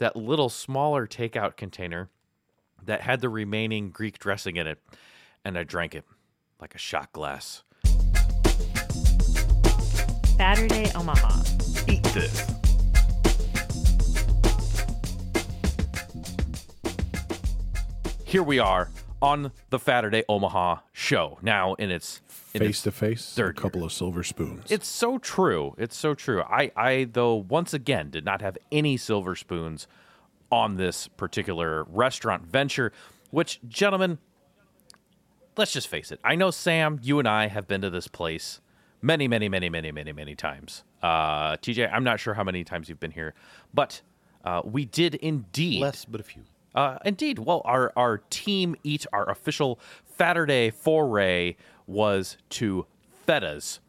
[0.00, 2.08] that little smaller takeout container
[2.82, 4.80] that had the remaining Greek dressing in it,
[5.44, 6.04] and I drank it
[6.58, 7.62] like a shot glass.
[10.38, 11.42] Fatterday Omaha.
[11.86, 12.50] Eat this.
[18.24, 18.88] Here we are
[19.20, 23.84] on the Fatterday Omaha show now in its in Face to face, a third couple
[23.84, 24.64] of silver spoons.
[24.70, 25.74] It's so true.
[25.78, 26.42] It's so true.
[26.42, 29.86] I, I though once again did not have any silver spoons
[30.50, 32.92] on this particular restaurant venture,
[33.30, 34.18] which gentlemen,
[35.56, 36.18] let's just face it.
[36.24, 38.60] I know Sam, you and I have been to this place
[39.02, 40.82] many, many, many, many, many, many times.
[41.02, 43.34] Uh, TJ, I'm not sure how many times you've been here,
[43.72, 44.02] but
[44.44, 46.42] uh, we did indeed Less, but a few.
[46.74, 47.38] uh, indeed.
[47.38, 49.78] Well, our our team eat our official
[50.18, 51.54] Saturday foray
[51.90, 52.86] was to
[53.26, 53.80] Fetas,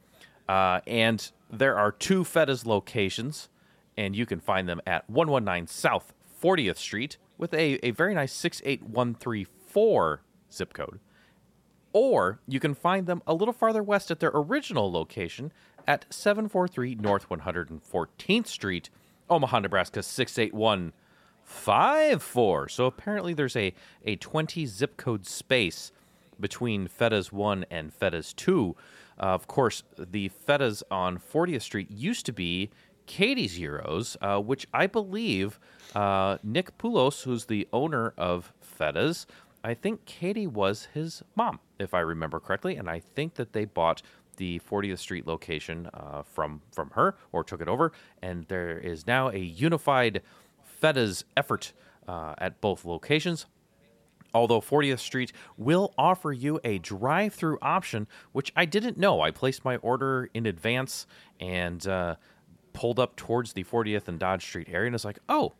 [0.50, 3.50] uh, and there are two Fetas locations,
[3.96, 8.34] and you can find them at 119 South 40th Street with a, a very nice
[8.34, 11.00] 68134 zip code.
[11.94, 15.52] Or you can find them a little farther west at their original location
[15.88, 18.90] at 743 North 114th Street,
[19.30, 22.70] Omaha, Nebraska 68154.
[22.70, 23.74] So apparently there's a,
[24.06, 25.92] a 20 zip code space
[26.42, 28.76] between FETA's 1 and FETA's 2.
[29.20, 32.70] Uh, of course, the FETA's on 40th Street used to be
[33.06, 35.60] Katie's Heroes, uh, which I believe
[35.96, 39.28] uh, Nick Poulos, who's the owner of FETA's,
[39.64, 43.66] I think Katie was his mom, if I remember correctly, and I think that they
[43.66, 44.02] bought
[44.38, 49.06] the 40th Street location uh, from from her or took it over, and there is
[49.06, 50.22] now a unified
[50.64, 51.74] FETA's effort
[52.08, 53.46] uh, at both locations.
[54.34, 59.22] Although 40th Street will offer you a drive through option, which I didn't know.
[59.22, 61.06] I placed my order in advance
[61.40, 62.16] and uh,
[62.74, 65.54] pulled up towards the 40th and Dodge Street area, and it's like, oh,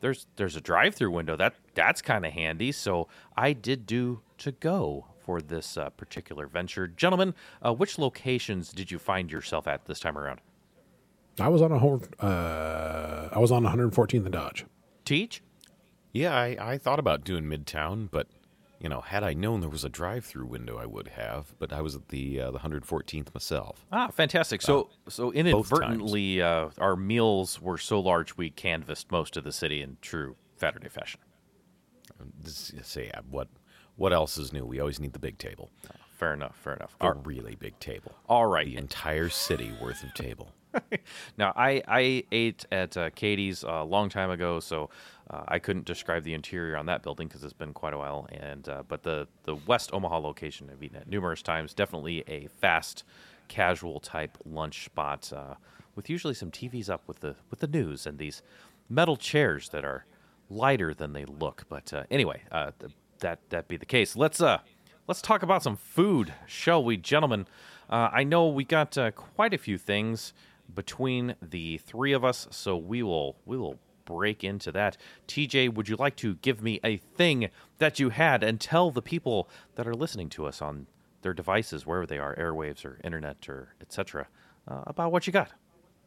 [0.00, 1.36] there's there's a drive through window.
[1.36, 2.72] That that's kind of handy.
[2.72, 7.34] So I did do to go for this uh, particular venture, gentlemen.
[7.64, 10.40] Uh, which locations did you find yourself at this time around?
[11.40, 12.02] I was on a whole.
[12.20, 14.64] Uh, I was on 114th and Dodge.
[15.04, 15.42] Teach.
[16.16, 18.26] Yeah, I, I thought about doing Midtown, but
[18.80, 21.54] you know, had I known there was a drive-through window, I would have.
[21.58, 23.86] But I was at the uh, the 114th myself.
[23.90, 24.60] Ah, fantastic.
[24.62, 29.82] So, so inadvertently, uh, our meals were so large we canvassed most of the city
[29.82, 31.20] in true Saturday fashion.
[32.42, 33.48] This, say, uh, what
[33.96, 34.64] what else is new?
[34.64, 35.70] We always need the big table,
[36.18, 36.56] Fair enough.
[36.56, 36.96] Fair enough.
[37.00, 38.12] a All, really big table.
[38.28, 38.66] all right.
[38.66, 40.52] The entire city worth of table.
[41.38, 44.90] Now, I, I ate at uh, Katie's a long time ago, so
[45.28, 48.28] uh, I couldn't describe the interior on that building because it's been quite a while.
[48.30, 51.74] And uh, but the the West Omaha location I've eaten at numerous times.
[51.74, 53.04] Definitely a fast,
[53.48, 55.54] casual type lunch spot uh,
[55.96, 58.42] with usually some TVs up with the with the news and these
[58.88, 60.06] metal chairs that are
[60.48, 61.64] lighter than they look.
[61.68, 64.14] But uh, anyway, uh, th- that that be the case.
[64.14, 64.58] Let's uh
[65.08, 67.48] let's talk about some food, shall we, gentlemen?
[67.90, 70.32] Uh, I know we got quite a few things
[70.72, 74.96] between the three of us, so we will we will break into that.
[75.28, 79.02] TJ, would you like to give me a thing that you had and tell the
[79.02, 80.86] people that are listening to us on
[81.20, 84.28] their devices, wherever they are, airwaves or internet or etc.,
[84.68, 85.50] uh, about what you got?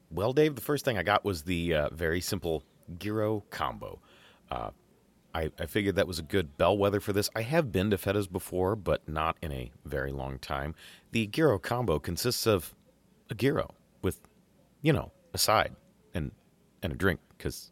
[0.09, 2.63] Well, Dave, the first thing I got was the uh, very simple
[2.97, 3.99] gyro combo.
[4.49, 4.71] Uh,
[5.33, 7.29] I, I figured that was a good bellwether for this.
[7.35, 10.73] I have been to Fetas before, but not in a very long time.
[11.11, 12.73] The gyro combo consists of
[13.29, 13.69] a gyro
[14.01, 14.19] with,
[14.81, 15.75] you know, a side
[16.13, 16.31] and
[16.81, 17.71] and a drink, because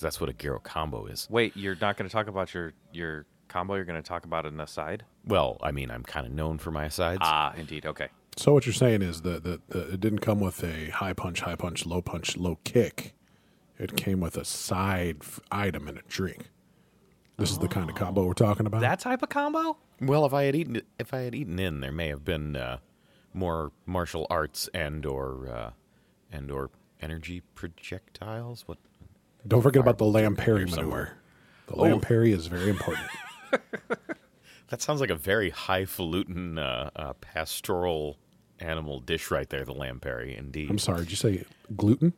[0.00, 1.26] that's what a gyro combo is.
[1.30, 3.74] Wait, you're not going to talk about your your combo.
[3.74, 5.04] You're going to talk about an aside.
[5.26, 7.20] Well, I mean, I'm kind of known for my asides.
[7.22, 7.86] Ah, indeed.
[7.86, 8.08] Okay.
[8.36, 11.40] So what you're saying is that that that it didn't come with a high punch,
[11.40, 13.14] high punch, low punch, low kick.
[13.78, 16.50] It came with a side f- item and a drink.
[17.36, 18.80] This is the kind of combo we're talking about.
[18.80, 19.76] That type of combo?
[20.00, 22.78] Well, if I had eaten if I had eaten in, there may have been uh,
[23.32, 25.70] more martial arts and or uh,
[26.32, 28.64] and or energy projectiles.
[28.66, 28.78] What?
[29.46, 30.86] Don't forget about the lamb parry somewhere.
[30.86, 31.10] maneuver.
[31.66, 33.06] The lamb parry is very important.
[34.68, 38.18] That sounds like a very highfalutin uh, uh, pastoral
[38.58, 39.64] animal dish right there.
[39.64, 40.70] The lamb perry, indeed.
[40.70, 41.00] I'm sorry.
[41.00, 41.44] Did you say
[41.76, 42.12] gluten?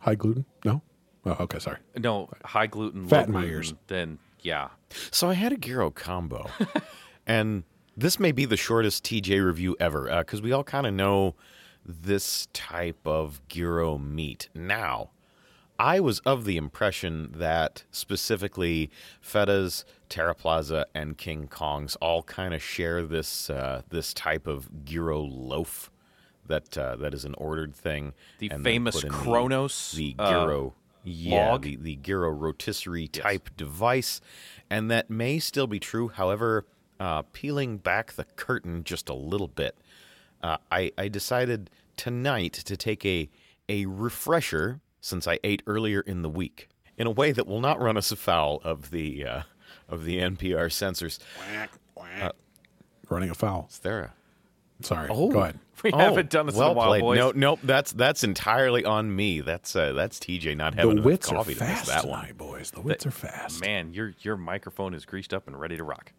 [0.00, 0.44] High gluten?
[0.64, 0.82] No.
[1.24, 1.58] Oh, okay.
[1.58, 1.78] Sorry.
[1.96, 3.72] No, high gluten, Fat in my ears.
[3.86, 4.68] Then yeah,
[5.10, 6.50] So I had a gyro combo,
[7.26, 7.64] and
[7.96, 11.34] this may be the shortest TJ review ever because we all kind of know
[11.84, 14.48] this type of gyro meat.
[14.54, 15.10] Now,
[15.78, 18.90] I was of the impression that specifically
[19.22, 24.84] Fetas, Terra Plaza, and King Kongs all kind of share this uh, this type of
[24.84, 25.90] gyro loaf
[26.46, 28.14] that uh, that is an ordered thing.
[28.38, 30.74] The famous Kronos, the, uh, gyro
[31.04, 31.62] yeah, log.
[31.62, 34.20] the, the gyro rotisserie type device,
[34.70, 36.08] and that may still be true.
[36.08, 36.64] However,
[36.98, 39.76] uh, peeling back the curtain just a little bit,
[40.42, 43.28] uh, I, I decided tonight to take a
[43.68, 46.68] a refresher since I ate earlier in the week
[46.98, 49.42] in a way that will not run us afoul of the uh,
[49.88, 51.18] of the NPR censors.
[53.08, 53.68] Running afoul.
[53.70, 54.12] Is there a
[54.84, 55.08] Sorry.
[55.08, 55.58] Go ahead.
[55.82, 57.00] We Oh, haven't done this well in a while, played.
[57.00, 57.18] boys.
[57.18, 57.60] No, nope.
[57.62, 59.40] That's that's entirely on me.
[59.40, 62.00] That's uh, that's TJ not The having enough wits are coffee to miss fast that
[62.02, 62.50] tonight, one.
[62.50, 62.70] boys.
[62.72, 63.60] The wits are fast.
[63.60, 66.12] Man, your your microphone is greased up and ready to rock.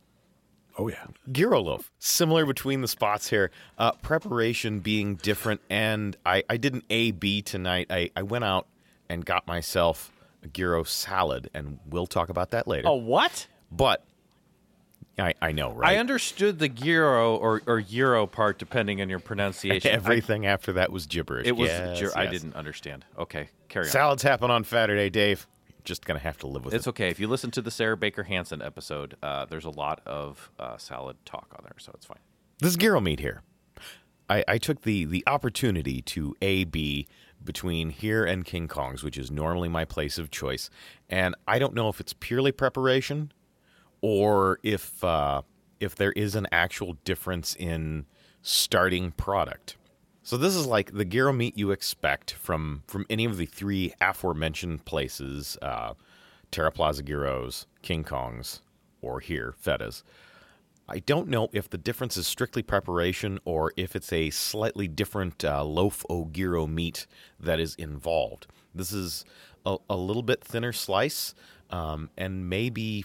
[0.78, 1.06] Oh yeah.
[1.32, 3.52] Gyro loaf, similar between the spots here.
[3.78, 7.88] Uh, preparation being different, and I, I did an A B tonight.
[7.90, 8.68] I, I went out
[9.10, 10.12] and got myself
[10.44, 12.88] a gyro salad, and we'll talk about that later.
[12.88, 13.48] Oh, what?
[13.72, 14.04] but
[15.20, 15.96] I I know right.
[15.96, 19.92] I understood the gyro or, or euro part depending on your pronunciation.
[19.92, 21.48] I- Everything after that was gibberish.
[21.48, 21.70] it was.
[21.70, 23.04] Yes, gyro- I didn't understand.
[23.18, 23.92] Okay, carry on.
[23.92, 25.48] Salads happen on Saturday, Dave.
[25.84, 26.90] Just gonna have to live with It's it.
[26.90, 27.10] It's okay.
[27.10, 30.78] If you listen to the Sarah Baker Hansen episode, uh, there's a lot of uh,
[30.78, 32.20] salad talk on there, so it's fine.
[32.60, 33.42] This is gyro meat here.
[34.30, 37.08] I, I took the the opportunity to A B
[37.44, 40.70] between here and King Kong's, which is normally my place of choice,
[41.10, 43.32] and I don't know if it's purely preparation
[44.02, 45.42] or if uh,
[45.80, 48.06] if there is an actual difference in
[48.42, 49.78] starting product.
[50.24, 53.94] So this is like the gyro meat you expect from from any of the three
[54.02, 55.94] aforementioned places: uh,
[56.52, 58.62] Terra Plaza Gyros, King Kong's,
[59.02, 60.04] or here Fetta's.
[60.90, 65.44] I don't know if the difference is strictly preparation or if it's a slightly different
[65.44, 67.08] uh, loaf o gyro meat
[67.40, 68.48] that is involved.
[68.74, 69.26] This is
[69.66, 71.34] a, a little bit thinner slice
[71.70, 73.04] um, and maybe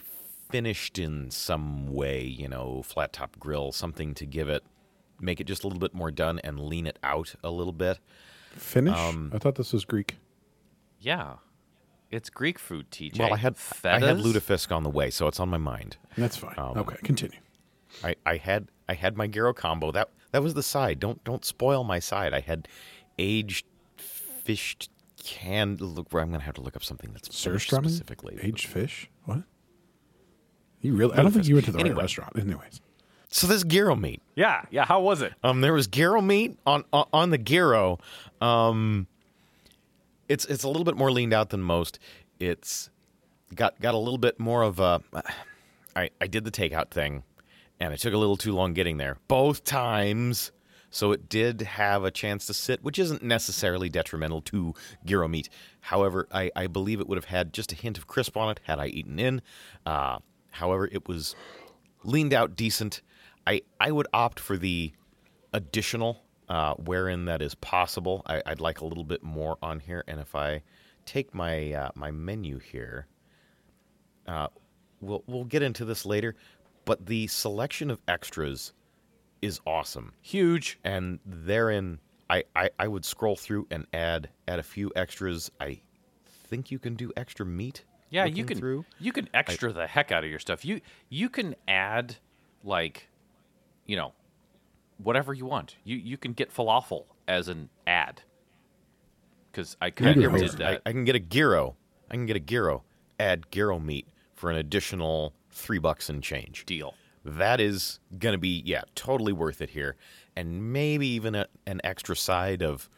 [0.49, 4.63] finished in some way, you know, flat top grill, something to give it,
[5.19, 7.99] make it just a little bit more done and lean it out a little bit.
[8.51, 8.97] Finish.
[8.97, 10.17] Um, I thought this was Greek.
[10.99, 11.37] Yeah,
[12.11, 13.19] it's Greek food, TJ.
[13.19, 15.97] Well, I had I had lutefisk on the way, so it's on my mind.
[16.17, 16.53] That's fine.
[16.57, 17.39] Um, okay, continue.
[18.03, 19.91] I, I had I had my gyro combo.
[19.91, 20.99] That that was the side.
[20.99, 22.33] Don't don't spoil my side.
[22.33, 22.67] I had
[23.19, 23.65] aged
[23.97, 24.89] fished
[25.23, 25.81] canned.
[25.81, 27.89] Look, I'm gonna have to look up something that's finished Surströmming?
[27.89, 28.37] specifically.
[28.41, 29.09] Aged fish?
[29.25, 29.43] What?
[30.81, 31.13] You really?
[31.17, 31.95] I don't think you went to the Anyway.
[31.95, 32.37] right restaurant.
[32.37, 32.81] Anyways,
[33.29, 34.21] So this gyro meat.
[34.35, 34.85] Yeah, yeah.
[34.85, 35.33] How was it?
[35.43, 37.99] Um, there was gyro meat on on, on the gyro.
[38.41, 39.07] Um,
[40.27, 41.99] it's it's a little bit more leaned out than most.
[42.39, 42.89] It's
[43.55, 45.01] got got a little bit more of a.
[45.95, 47.23] I I did the takeout thing,
[47.83, 50.53] and it took a little too long getting there both times.
[50.89, 55.49] So it did have a chance to sit, which isn't necessarily detrimental to gyro meat.
[55.81, 58.61] However, I, I believe it would have had just a hint of crisp on it
[58.63, 59.41] had I eaten in.
[59.85, 60.19] Uh,
[60.51, 61.35] however, it was
[62.05, 63.01] leaned out decent.
[63.45, 64.93] I, I would opt for the
[65.51, 68.21] additional uh, wherein that is possible.
[68.25, 70.05] I, I'd like a little bit more on here.
[70.07, 70.61] And if I
[71.05, 73.07] take my uh, my menu here,
[74.25, 74.47] uh,
[75.01, 76.35] we'll we'll get into this later.
[76.85, 78.73] But the selection of extras
[79.41, 80.79] is awesome Huge.
[80.83, 81.99] and therein
[82.29, 85.51] I, I, I would scroll through and add add a few extras.
[85.59, 85.81] I
[86.47, 87.83] think you can do extra meat.
[88.09, 88.85] Yeah, you can through.
[88.99, 90.63] you can extra the heck out of your stuff.
[90.63, 92.15] You you can add
[92.63, 93.09] like
[93.85, 94.13] you know
[94.97, 95.75] whatever you want.
[95.83, 98.21] You you can get falafel as an ad
[99.51, 100.81] because I kind Maybe of I did that.
[100.85, 101.75] I, I can get a gyro.
[102.09, 102.83] I can get a gyro.
[103.19, 106.65] Add gyro meat for an additional three bucks and change.
[106.65, 106.95] deal.
[107.25, 109.95] That is gonna be yeah totally worth it here,
[110.35, 112.89] and maybe even a, an extra side of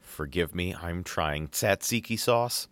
[0.00, 2.68] forgive me I'm trying tzatziki sauce,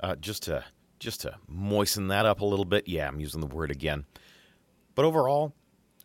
[0.00, 0.64] uh, just to
[0.98, 2.88] just to moisten that up a little bit.
[2.88, 4.06] Yeah, I'm using the word again,
[4.96, 5.52] but overall,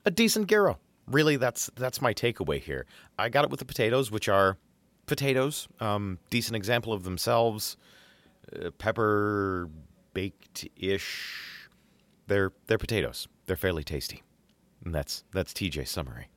[0.06, 0.78] a decent gyro.
[1.08, 2.86] Really, that's that's my takeaway here.
[3.18, 4.58] I got it with the potatoes, which are
[5.08, 7.78] potatoes, um, decent example of themselves,
[8.56, 9.70] uh, pepper
[10.14, 11.61] baked ish.
[12.32, 13.28] They're they're potatoes.
[13.46, 14.24] They're fairly tasty,
[14.86, 16.30] and that's that's TJ's summary.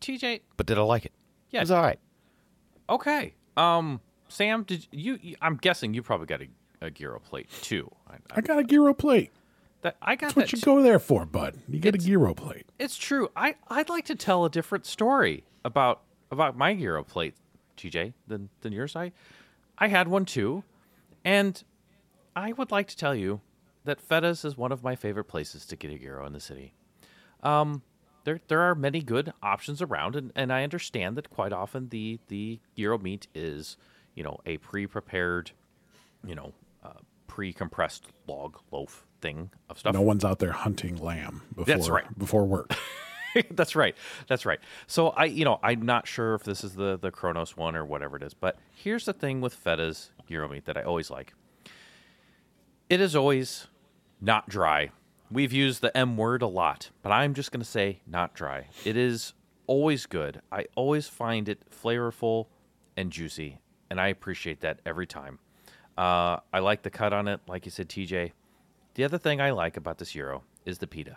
[0.00, 1.12] TJ, But did I like it?
[1.50, 1.58] Yeah.
[1.58, 1.98] it was all right.
[2.88, 3.34] okay.
[3.56, 5.18] Um, Sam, did you?
[5.20, 6.46] you- I'm guessing you probably got a,
[6.86, 7.90] a gyro plate too.
[8.08, 9.32] I, I, I got a gyro plate.
[9.82, 10.52] that, I got That's what that.
[10.52, 10.64] you too.
[10.64, 11.56] go there for, bud.
[11.68, 12.66] You get a gyro plate.
[12.78, 13.30] It's true.
[13.34, 17.34] I I'd like to tell a different story about about my gyro plate,
[17.76, 18.94] TJ, than than yours.
[18.94, 19.10] I
[19.76, 20.62] I had one too,
[21.24, 21.60] and
[22.36, 23.40] I would like to tell you
[23.84, 26.74] that Fetta's is one of my favorite places to get a gyro in the city.
[27.42, 27.82] Um,
[28.24, 32.18] there there are many good options around, and, and I understand that quite often the
[32.28, 33.76] the gyro meat is
[34.14, 35.52] you know a pre prepared,
[36.26, 36.52] you know,
[36.84, 39.94] uh, pre compressed log loaf thing of stuff.
[39.94, 42.18] No one's out there hunting lamb before That's right.
[42.18, 42.74] before work.
[43.50, 43.96] That's right.
[44.26, 44.58] That's right.
[44.86, 47.84] So I, you know, I'm not sure if this is the the Kronos one or
[47.84, 51.32] whatever it is, but here's the thing with Feta's gyro meat that I always like.
[52.88, 53.68] It is always
[54.20, 54.90] not dry.
[55.30, 58.66] We've used the M word a lot, but I'm just going to say not dry.
[58.84, 59.32] It is
[59.66, 60.42] always good.
[60.50, 62.46] I always find it flavorful
[62.96, 65.38] and juicy, and I appreciate that every time.
[65.96, 68.32] Uh, I like the cut on it, like you said, TJ.
[68.94, 71.16] The other thing I like about this gyro is the pita.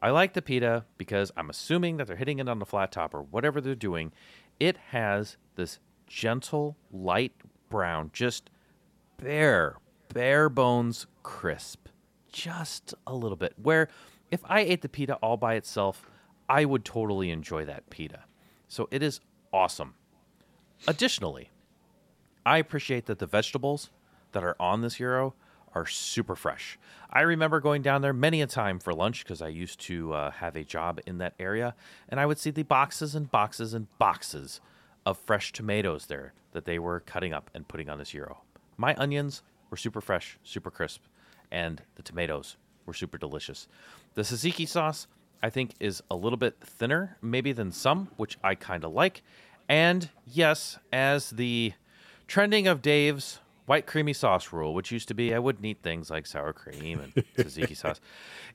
[0.00, 3.14] I like the pita because I'm assuming that they're hitting it on the flat top
[3.14, 4.12] or whatever they're doing.
[4.58, 7.32] It has this gentle, light
[7.70, 8.50] brown, just
[9.16, 9.76] bare,
[10.12, 11.88] bare bones crisp.
[12.34, 13.54] Just a little bit.
[13.62, 13.88] Where
[14.32, 16.10] if I ate the pita all by itself,
[16.48, 18.24] I would totally enjoy that pita.
[18.66, 19.20] So it is
[19.52, 19.94] awesome.
[20.88, 21.50] Additionally,
[22.44, 23.90] I appreciate that the vegetables
[24.32, 25.34] that are on this gyro
[25.76, 26.76] are super fresh.
[27.08, 30.30] I remember going down there many a time for lunch because I used to uh,
[30.32, 31.76] have a job in that area,
[32.08, 34.60] and I would see the boxes and boxes and boxes
[35.06, 38.42] of fresh tomatoes there that they were cutting up and putting on this gyro.
[38.76, 41.02] My onions were super fresh, super crisp,
[41.54, 43.68] and the tomatoes were super delicious.
[44.14, 45.06] The tzatziki sauce,
[45.42, 49.22] I think, is a little bit thinner, maybe than some, which I kind of like.
[49.68, 51.72] And yes, as the
[52.26, 56.10] trending of Dave's white creamy sauce rule, which used to be I wouldn't eat things
[56.10, 58.00] like sour cream and tzatziki sauce.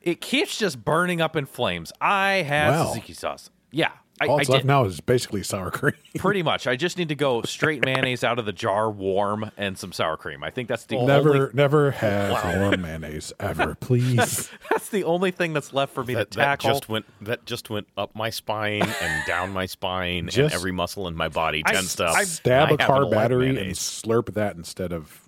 [0.01, 1.91] It keeps just burning up in flames.
[2.01, 2.93] I had Wow.
[2.93, 3.49] tzatziki sauce.
[3.71, 3.91] Yeah,
[4.21, 4.65] I, All I left did.
[4.65, 5.93] now is basically sour cream.
[6.17, 6.67] Pretty much.
[6.67, 10.17] I just need to go straight mayonnaise out of the jar, warm, and some sour
[10.17, 10.43] cream.
[10.43, 14.49] I think that's the never, only never have warm mayonnaise ever, please.
[14.69, 16.71] that's the only thing that's left for me That, to that tackle.
[16.71, 21.07] just went that just went up my spine and down my spine and every muscle
[21.07, 22.15] in my body I- tensed up.
[22.15, 25.21] I- Stab I a car battery and slurp that instead of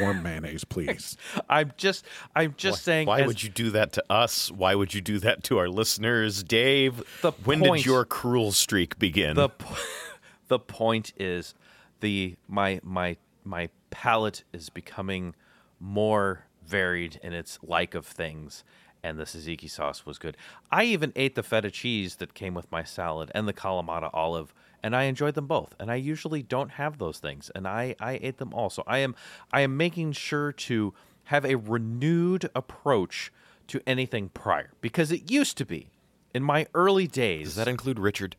[0.00, 1.16] warm mayonnaise, please.
[1.48, 4.50] I'm just I'm just Why- saying Why as- would you do that to us?
[4.50, 7.02] Why would you do that to our listeners, Dave?
[7.22, 9.34] The when point- did your cruel streak begin?
[9.34, 9.76] the po-
[10.48, 11.54] the point is
[11.98, 15.34] the my my my palate is becoming
[15.80, 18.62] more varied in its like of things
[19.02, 20.36] and the tzatziki sauce was good.
[20.70, 24.54] I even ate the feta cheese that came with my salad and the Kalamata olive
[24.84, 25.74] and I enjoyed them both.
[25.80, 28.70] And I usually don't have those things and I I ate them all.
[28.70, 29.16] So I am
[29.52, 33.32] I am making sure to have a renewed approach
[33.66, 35.88] to anything prior because it used to be
[36.34, 38.36] in my early days Does that include Richard?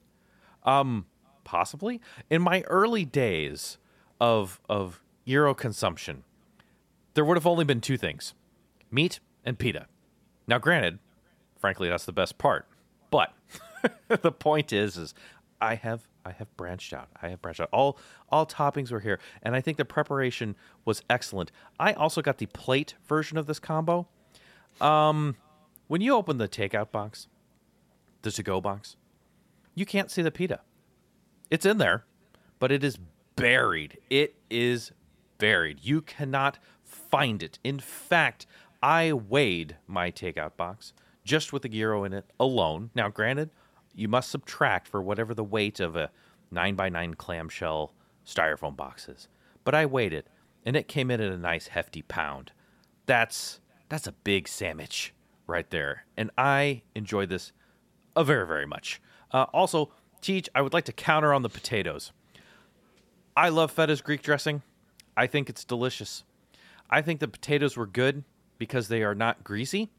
[1.43, 2.01] possibly?
[2.29, 3.77] In my early days
[4.19, 6.23] of of euro consumption
[7.13, 8.33] there would have only been two things
[8.91, 9.87] meat and pita.
[10.47, 10.99] Now granted
[11.57, 12.67] frankly that's the best part
[13.09, 13.33] but
[14.21, 15.13] the point is is
[15.61, 17.09] i have i have branched out.
[17.21, 17.69] I have branched out.
[17.71, 17.97] All
[18.29, 21.51] all toppings were here and i think the preparation was excellent.
[21.79, 24.07] I also got the plate version of this combo.
[24.79, 25.35] Um
[25.87, 27.27] when you open the takeout box
[28.23, 28.97] the to go box
[29.75, 30.59] you can't see the pita
[31.53, 32.03] it's in there,
[32.57, 32.97] but it is
[33.35, 33.99] buried.
[34.09, 34.91] It is
[35.37, 35.81] buried.
[35.83, 37.59] You cannot find it.
[37.63, 38.47] In fact,
[38.81, 42.89] I weighed my takeout box just with the gyro in it alone.
[42.95, 43.51] Now, granted,
[43.93, 46.09] you must subtract for whatever the weight of a
[46.51, 47.93] 9x9 clamshell
[48.25, 49.27] styrofoam box is.
[49.63, 50.25] But I weighed it,
[50.65, 52.51] and it came in at a nice hefty pound.
[53.05, 55.13] That's that's a big sandwich
[55.45, 56.05] right there.
[56.17, 57.51] And I enjoyed this
[58.15, 59.01] uh, very, very much.
[59.31, 59.91] Uh, also,
[60.21, 62.11] Teach, I would like to counter on the potatoes.
[63.35, 64.61] I love feta's Greek dressing.
[65.17, 66.23] I think it's delicious.
[66.89, 68.23] I think the potatoes were good
[68.57, 69.89] because they are not greasy.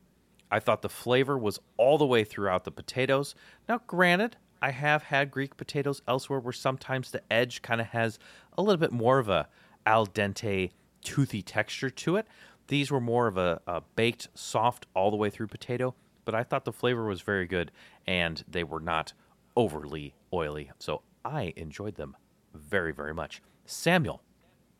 [0.50, 3.34] I thought the flavor was all the way throughout the potatoes.
[3.68, 8.18] Now, granted, I have had Greek potatoes elsewhere where sometimes the edge kind of has
[8.56, 9.48] a little bit more of a
[9.84, 10.70] al dente,
[11.02, 12.26] toothy texture to it.
[12.68, 15.94] These were more of a, a baked, soft, all the way through potato,
[16.24, 17.70] but I thought the flavor was very good
[18.06, 19.12] and they were not
[19.56, 20.70] overly oily.
[20.78, 22.16] So I enjoyed them
[22.54, 23.42] very, very much.
[23.66, 24.22] Samuel,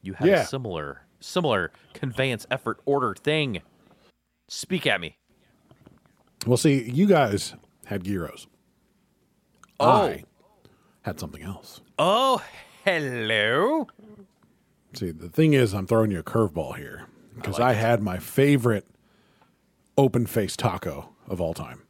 [0.03, 0.43] you had Yeah.
[0.43, 3.63] a similar similar conveyance effort order thing.
[4.49, 5.17] Speak at me.
[6.47, 7.55] Well, see, you guys
[7.87, 8.47] had gyros.
[9.81, 10.09] Oh.
[10.09, 10.25] I
[11.03, 11.81] had something else.
[11.99, 12.43] Oh,
[12.85, 13.89] hello.
[14.93, 18.87] See, the thing is, I'm throwing you a curveball here because I, had my favorite
[19.97, 21.83] open face taco of all time.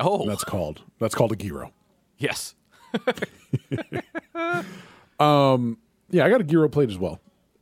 [0.00, 1.72] Oh, And that's called that's called a gyro.
[2.18, 2.54] yes.
[5.18, 5.78] Um.
[6.10, 7.20] Yeah, I got a gyro plate as well.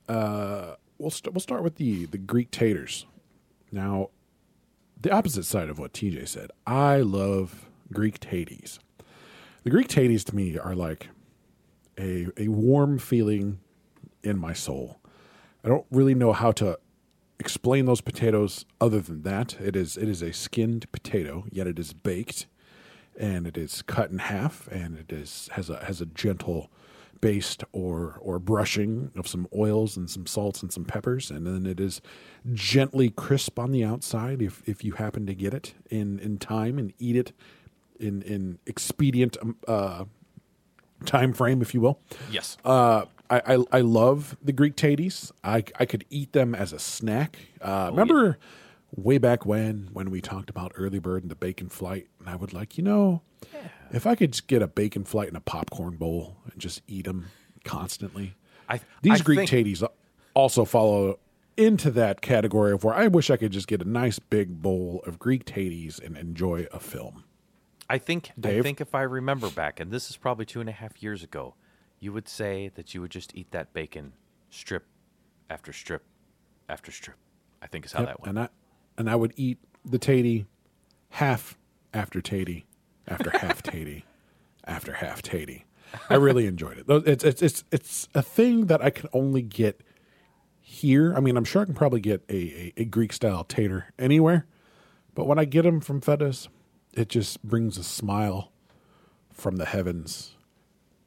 [0.09, 3.07] Uh, we'll st- we'll start with the the Greek taters.
[3.71, 4.11] Now,
[5.01, 6.51] the opposite side of what TJ said.
[6.67, 8.79] I love Greek taties.
[9.63, 11.09] The Greek taties to me are like
[11.99, 13.61] a a warm feeling
[14.25, 14.99] in my soul.
[15.65, 16.79] I don't really know how to
[17.39, 19.61] explain those potatoes other than that.
[19.61, 22.47] It is it is a skinned potato, yet it is baked,
[23.19, 26.71] and it is cut in half, and it is has a has a gentle
[27.21, 31.67] baste or or brushing of some oils and some salts and some peppers, and then
[31.67, 32.01] it is
[32.53, 36.79] gently crisp on the outside if if you happen to get it in in time
[36.79, 37.33] and eat it
[37.99, 40.05] in in expedient um, uh,
[41.05, 41.99] time frame, if you will.
[42.31, 42.57] Yes.
[42.65, 45.33] Uh, I, I I love the Greek taties.
[45.43, 47.39] I I could eat them as a snack.
[47.61, 48.39] Uh, remember
[48.97, 52.37] way back when when we talked about early bird and the bacon flight, and I
[52.37, 53.23] would like you know,
[53.91, 57.07] if I could just get a bacon flight in a popcorn bowl and just eat
[57.07, 57.27] them
[57.65, 58.35] constantly.
[58.69, 59.87] I, These I Greek think, taties
[60.35, 61.19] also follow
[61.57, 65.03] into that category of where I wish I could just get a nice big bowl
[65.07, 67.25] of Greek taties and enjoy a film.
[67.89, 70.73] I think I think if I remember back, and this is probably two and a
[70.73, 71.55] half years ago,
[72.05, 74.13] you would say that you would just eat that bacon
[74.51, 74.85] strip
[75.49, 76.03] after strip
[76.69, 77.17] after strip.
[77.63, 78.29] I think is how Yep, that went.
[78.31, 78.49] And I
[78.99, 80.45] and I would eat the tatey
[81.11, 81.57] half
[81.95, 82.65] after tatey
[83.09, 84.03] after half tatey
[84.67, 85.63] after half tatey.
[86.11, 86.87] I really enjoyed it.
[86.87, 89.81] Those- It's it's it's it's a thing that I can only get
[90.61, 91.15] here.
[91.17, 94.47] I mean, I'm sure I can probably get a, a, a Greek style tater anywhere,
[95.15, 96.49] but when I get them from Fedas,
[96.95, 98.53] it just brings a smile
[99.33, 100.34] from the heavens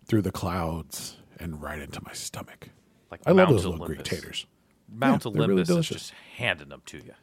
[0.07, 2.69] through the clouds and right into my stomach.
[3.11, 4.45] Like I love Mount those little Greek taters.
[4.89, 7.13] Mount Yeah, they're really Olympus is just handing them to you.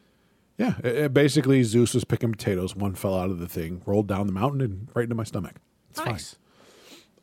[0.58, 2.76] Yeah, it- it basically Zeus was picking potatoes.
[2.76, 5.56] One fell out of the thing, rolled down the mountain, and right into my stomach.
[5.90, 6.36] It's nice.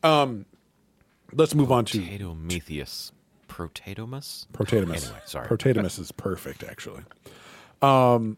[0.02, 0.46] fine.
[1.34, 3.12] Let's move on to potato Potatometheus.
[3.48, 4.48] Protatomus?
[4.54, 5.06] Protatomus.
[5.06, 5.48] Anyway, sorry.
[5.48, 7.04] Protatomus is perfect, actually.
[7.82, 8.38] Um,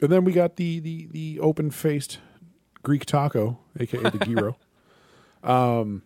[0.00, 2.18] and then we got the the the open faced
[2.82, 4.56] Greek taco, aka the gyro.
[5.42, 6.02] um,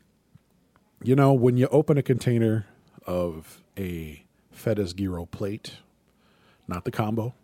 [1.04, 2.66] you know, when you open a container
[3.06, 5.78] of a Feda's gyro plate,
[6.66, 7.34] not the combo,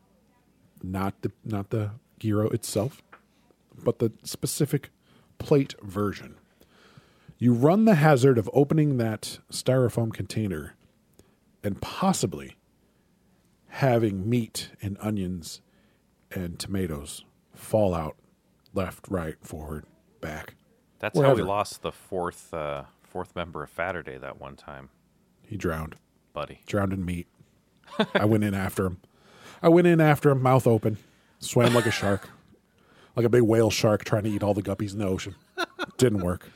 [0.82, 3.02] not the not the gyro itself,
[3.84, 4.90] but the specific
[5.38, 6.36] plate version.
[7.38, 10.74] You run the hazard of opening that styrofoam container
[11.62, 12.56] and possibly
[13.68, 15.60] having meat and onions
[16.30, 17.24] and tomatoes
[17.54, 18.16] fall out
[18.74, 19.84] left, right, forward,
[20.20, 20.54] back.
[20.98, 24.88] That's how we lost the fourth uh, fourth member of Fatterday that one time,
[25.46, 25.96] He drowned,
[26.32, 26.60] buddy.
[26.66, 27.26] drowned in meat.
[28.14, 28.98] I went in after him.
[29.62, 30.96] I went in after him, mouth open,
[31.40, 32.30] swam like a shark,
[33.16, 35.34] like a big whale shark trying to eat all the guppies in the ocean.
[35.98, 36.48] Didn't work.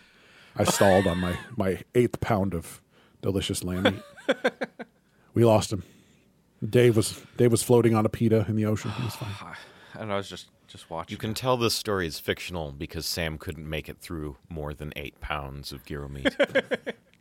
[0.57, 2.81] I stalled on my, my eighth pound of
[3.21, 4.37] delicious lamb meat.
[5.35, 5.83] We lost him.
[6.67, 8.93] Dave was Dave was floating on a pita in the ocean.
[8.93, 9.29] He was fine.
[9.40, 9.59] Ah,
[9.98, 11.12] And I was just just watching.
[11.14, 14.92] You can tell this story is fictional because Sam couldn't make it through more than
[14.96, 16.35] eight pounds of gyro meat.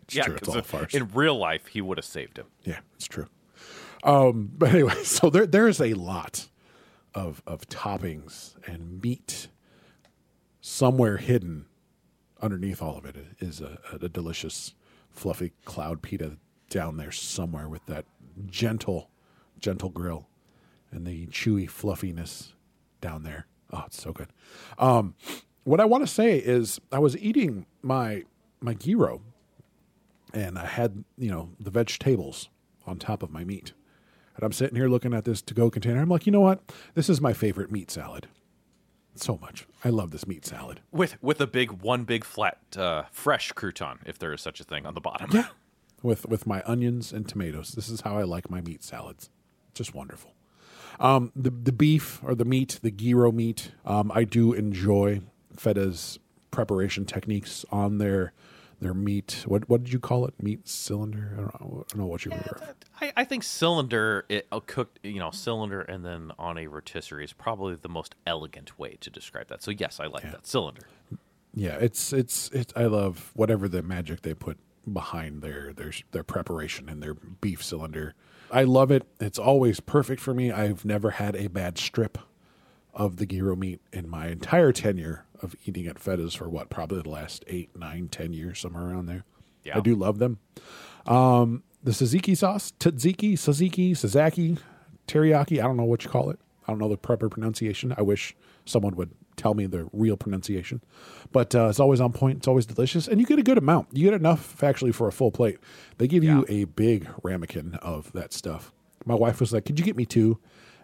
[0.05, 0.35] It's yeah, true.
[0.35, 0.93] It's 'cause all a in- farce.
[0.93, 2.47] in real life he would have saved him.
[2.65, 3.27] Yeah, it's true.
[4.03, 6.49] Um, but anyway, so there there is a lot
[7.15, 9.47] of of toppings and meat
[10.61, 11.67] somewhere hidden
[12.41, 14.73] underneath all of it is a, a delicious
[15.11, 16.37] fluffy cloud pita
[16.69, 18.03] down there somewhere with that
[18.47, 19.09] gentle
[19.59, 20.27] gentle grill
[20.91, 22.53] and the chewy fluffiness
[23.03, 23.45] down there.
[23.71, 24.29] Oh, it's so good.
[24.79, 25.13] Um,
[25.63, 28.23] what I want to say is I was eating my
[28.61, 29.21] my gyro
[30.33, 32.49] and I had, you know, the vegetables
[32.87, 33.73] on top of my meat.
[34.35, 36.01] And I'm sitting here looking at this to go container.
[36.01, 36.71] I'm like, you know what?
[36.95, 38.27] This is my favorite meat salad.
[39.15, 39.67] So much.
[39.83, 40.79] I love this meat salad.
[40.91, 44.63] With with a big one big flat uh, fresh crouton, if there is such a
[44.63, 45.29] thing on the bottom.
[45.31, 45.49] Yeah.
[46.01, 47.73] With with my onions and tomatoes.
[47.73, 49.29] This is how I like my meat salads.
[49.75, 50.32] Just wonderful.
[50.99, 55.21] Um, the the beef or the meat, the gyro meat, um, I do enjoy
[55.55, 56.19] Feda's
[56.51, 58.33] preparation techniques on their
[58.79, 59.43] their meat.
[59.47, 60.41] What what did you call it?
[60.41, 61.31] Meat cylinder?
[61.33, 62.75] I don't know, I don't know what you were.
[63.01, 67.25] I, I think cylinder it, uh, cooked, you know, cylinder and then on a rotisserie
[67.25, 69.63] is probably the most elegant way to describe that.
[69.63, 70.83] So yes, I like that cylinder.
[71.55, 72.73] Yeah, it's it's it's.
[72.75, 74.57] I love whatever the magic they put
[74.91, 78.15] behind their their their preparation and their beef cylinder.
[78.53, 79.03] I love it.
[79.19, 80.51] It's always perfect for me.
[80.51, 82.19] I've never had a bad strip
[82.93, 87.01] of the gyro meat in my entire tenure of eating at Fetas for what probably
[87.01, 89.25] the last eight, nine, ten years, somewhere around there.
[89.63, 89.77] Yeah.
[89.77, 90.37] I do love them.
[91.07, 94.59] Um, the tzatziki sauce, tzatziki, tzatziki, sazaki,
[95.07, 95.59] teriyaki.
[95.59, 96.39] I don't know what you call it.
[96.67, 97.93] I don't know the proper pronunciation.
[97.97, 98.35] I wish
[98.65, 100.81] someone would tell me the real pronunciation.
[101.31, 102.37] But uh, it's always on point.
[102.37, 103.89] It's always delicious, and you get a good amount.
[103.91, 105.57] You get enough actually for a full plate.
[105.97, 108.71] They give you a big ramekin of that stuff.
[109.05, 110.39] My wife was like, "Could you get me two?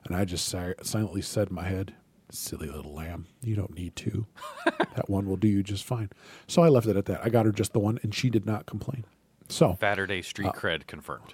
[0.05, 1.93] And I just si- silently said in my head,
[2.31, 4.25] "Silly little lamb, you don't need two.
[4.65, 6.09] that one will do you just fine."
[6.47, 7.21] So I left it at that.
[7.23, 9.05] I got her just the one, and she did not complain.
[9.49, 11.33] So Fatterday street Uh, cred confirmed.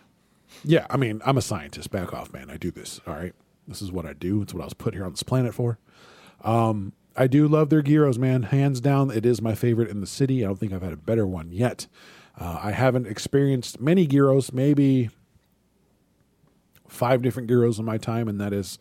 [0.64, 1.92] yeah, I mean, I'm a scientist.
[1.92, 2.50] Back off, man.
[2.50, 3.02] I do this.
[3.08, 3.34] All right.
[3.68, 4.42] This is what I do.
[4.44, 5.80] It's what I was put here on this planet for.
[6.44, 8.44] Um, I do love their gyros, man.
[8.44, 10.44] Hands down, it is my favorite in the city.
[10.44, 11.88] I don't think I've had a better one yet.
[12.38, 15.10] Uh, I haven't experienced many gyros, maybe
[16.88, 18.78] five different gyros in my time, and that is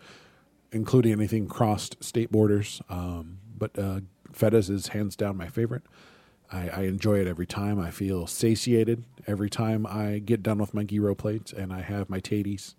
[0.72, 2.82] including anything crossed state borders.
[2.88, 4.00] Um, but uh,
[4.32, 5.82] Fetta's is hands down my favorite.
[6.50, 7.78] I, I enjoy it every time.
[7.78, 12.10] I feel satiated every time I get done with my gyro plates and I have
[12.10, 12.74] my taties.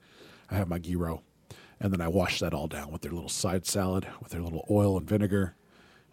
[0.52, 1.24] I have my gyro.
[1.80, 4.66] And then I wash that all down with their little side salad, with their little
[4.70, 5.56] oil and vinegar,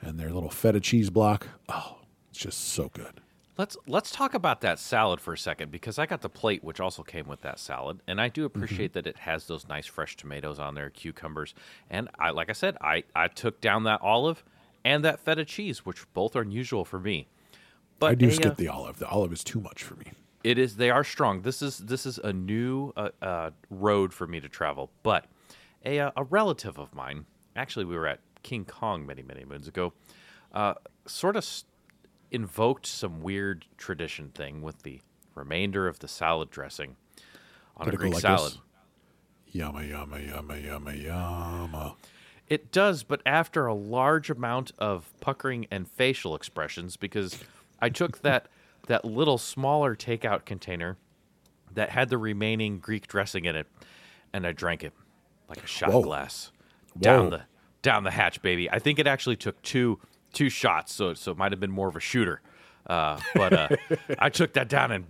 [0.00, 1.48] and their little feta cheese block.
[1.68, 1.98] Oh,
[2.30, 3.20] it's just so good.
[3.58, 6.80] Let's let's talk about that salad for a second because I got the plate which
[6.80, 10.16] also came with that salad, and I do appreciate that it has those nice fresh
[10.16, 11.54] tomatoes on there, cucumbers,
[11.90, 14.42] and I like I said, I I took down that olive
[14.84, 17.28] and that feta cheese, which both are unusual for me.
[17.98, 18.98] But I do a, skip uh, the olive.
[18.98, 20.06] The olive is too much for me.
[20.42, 20.76] It is.
[20.76, 21.42] They are strong.
[21.42, 24.90] This is this is a new uh, uh, road for me to travel.
[25.02, 25.26] But
[25.84, 29.68] a uh, a relative of mine, actually, we were at King Kong many many moons
[29.68, 29.92] ago.
[30.52, 30.74] Uh,
[31.06, 31.46] sort of
[32.30, 35.00] invoked some weird tradition thing with the
[35.34, 36.96] remainder of the salad dressing
[37.76, 38.52] on Did a Greek like salad.
[38.52, 38.60] this?
[39.54, 41.94] Yumma, yumma, yumma, yumma, yumma.
[42.48, 47.38] It does, but after a large amount of puckering and facial expressions, because
[47.80, 48.48] I took that
[48.88, 50.96] that little smaller takeout container
[51.72, 53.66] that had the remaining Greek dressing in it,
[54.32, 54.92] and I drank it
[55.52, 56.02] like a shot Whoa.
[56.02, 56.50] glass
[56.98, 57.30] down Whoa.
[57.30, 57.42] the
[57.82, 58.70] down the hatch, baby.
[58.70, 60.00] I think it actually took two
[60.32, 62.40] two shots, so so it might have been more of a shooter.
[62.86, 63.68] Uh, but uh,
[64.18, 65.06] I took that down and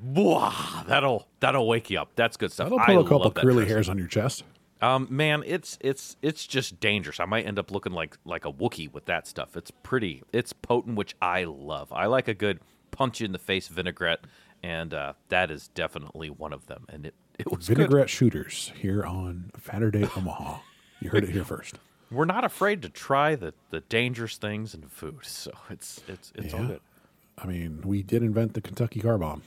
[0.87, 2.11] that'll that'll wake you up.
[2.16, 2.66] That's good stuff.
[2.66, 4.44] That'll I put a couple curly hairs on your chest.
[4.81, 7.20] Um, man, it's it's it's just dangerous.
[7.20, 9.57] I might end up looking like like a Wookie with that stuff.
[9.57, 11.92] It's pretty, it's potent, which I love.
[11.92, 14.26] I like a good punch you in the face vinaigrette,
[14.62, 16.85] and uh, that is definitely one of them.
[16.88, 17.79] And it it was good.
[17.79, 20.59] Vinaigrette shooters here on Fatterday Omaha.
[21.01, 21.79] You heard it here first.
[22.11, 26.53] We're not afraid to try the the dangerous things in food, so it's it's it's
[26.55, 26.81] all good.
[27.38, 29.42] I mean, we did invent the Kentucky car bomb.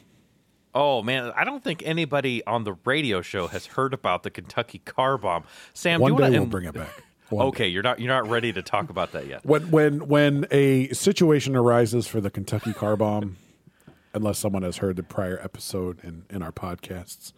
[0.74, 4.80] Oh man, I don't think anybody on the radio show has heard about the Kentucky
[4.80, 5.44] car bomb.
[5.74, 7.04] Sam, One do you day want to we'll bring it back.
[7.30, 9.46] One Okay, you're not you're not ready to talk about that yet.
[9.46, 13.38] when when when a situation arises for the Kentucky car bomb,
[14.14, 17.32] unless someone has heard the prior episode in, in our podcasts,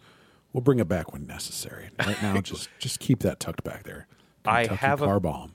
[0.58, 1.88] we'll bring it back when necessary.
[2.04, 4.08] Right now, just just keep that tucked back there.
[4.44, 5.52] I Kentucky have a- car bomb.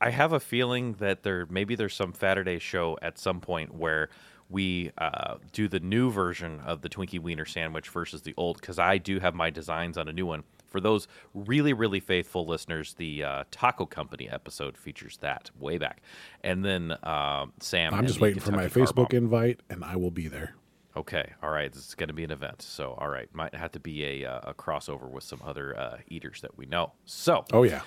[0.00, 4.08] I have a feeling that there maybe there's some Saturday show at some point where
[4.48, 8.78] we uh, do the new version of the Twinkie Wiener sandwich versus the old because
[8.78, 10.44] I do have my designs on a new one.
[10.66, 16.00] For those really really faithful listeners, the uh, Taco Company episode features that way back,
[16.42, 17.92] and then uh, Sam.
[17.92, 19.24] I'm just waiting for my Facebook Bomb.
[19.24, 20.54] invite, and I will be there.
[20.98, 21.72] Okay, all right.
[21.72, 24.28] This is going to be an event, so all right, might have to be a,
[24.28, 26.92] uh, a crossover with some other uh, eaters that we know.
[27.04, 27.82] So, Oh yeah,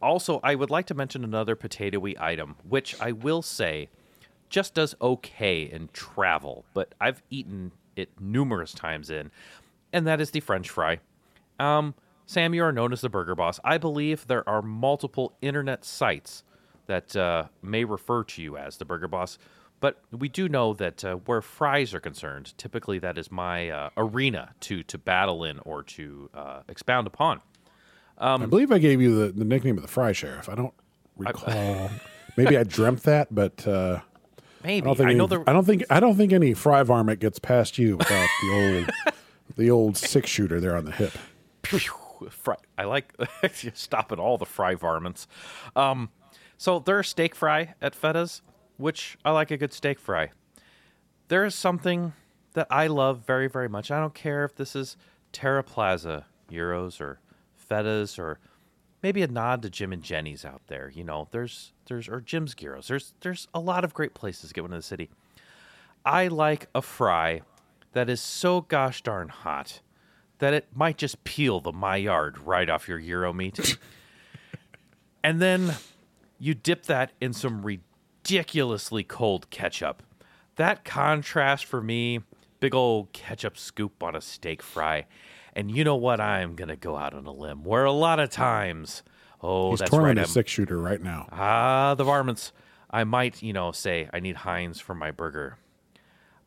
[0.00, 3.88] also, I would like to mention another potatoy item, which I will say
[4.48, 9.32] just does okay in travel, but I've eaten it numerous times in,
[9.92, 11.00] and that is the French fry.
[11.58, 11.94] Um,
[12.26, 13.58] Sam, you are known as the Burger Boss.
[13.64, 16.44] I believe there are multiple internet sites
[16.86, 19.36] that uh, may refer to you as the Burger Boss,
[19.80, 23.90] but we do know that uh, where fries are concerned, typically that is my uh,
[23.96, 27.40] arena to to battle in or to uh, expound upon.
[28.20, 30.48] I believe I gave you the, the nickname of the Fry Sheriff.
[30.48, 30.74] I don't
[31.16, 31.90] recall.
[32.36, 34.00] Maybe I dreamt that, but uh,
[34.62, 35.44] I Maybe don't think I know any, there.
[35.48, 39.14] I don't think I don't think any fry varmint gets past you without the old
[39.56, 41.12] the old six shooter there on the hip.
[41.62, 43.14] Fry, I like
[43.74, 45.28] stopping all the fry varmints.
[45.76, 46.10] Um,
[46.56, 48.42] so there are steak fry at Fetta's,
[48.78, 50.30] which I like a good steak fry.
[51.28, 52.14] There is something
[52.54, 53.90] that I love very, very much.
[53.90, 54.96] I don't care if this is
[55.32, 57.20] Terra Plaza Euros or
[57.70, 58.38] fetas or
[59.02, 60.90] maybe a nod to Jim and Jenny's out there.
[60.94, 62.88] You know, there's there's or Jim's Gyros.
[62.88, 65.10] There's there's a lot of great places to get one in the city.
[66.04, 67.42] I like a fry
[67.92, 69.80] that is so gosh darn hot
[70.38, 73.76] that it might just peel the Maillard right off your Euro meat.
[75.24, 75.74] and then
[76.38, 77.62] you dip that in some
[78.32, 80.02] ridiculously cold ketchup.
[80.56, 82.20] That contrast for me,
[82.60, 85.06] big old ketchup scoop on a steak fry.
[85.54, 86.20] And you know what?
[86.20, 89.02] I'm going to go out on a limb where a lot of times,
[89.42, 90.16] oh, He's that's right.
[90.16, 91.26] a I'm- six shooter right now.
[91.32, 92.52] Ah, the varmints.
[92.90, 95.56] I might, you know, say I need Heinz for my burger.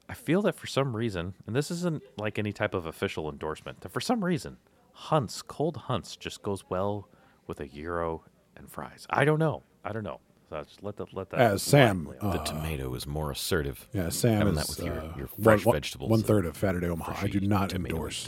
[0.09, 3.81] I feel that for some reason, and this isn't like any type of official endorsement,
[3.81, 4.57] that for some reason,
[4.93, 7.07] Hunts, cold Hunts, just goes well
[7.47, 8.23] with a gyro
[8.57, 9.07] and fries.
[9.09, 9.63] I don't know.
[9.85, 10.19] I don't know.
[10.51, 11.39] So just let that let that.
[11.39, 12.33] As Sam, lie.
[12.33, 13.87] The uh, tomato is more assertive.
[13.93, 16.09] yeah, Sam having is that with your, uh, your one- fresh one- vegetables.
[16.11, 17.15] One and third of Fatterday Omaha.
[17.21, 18.27] I do not endorse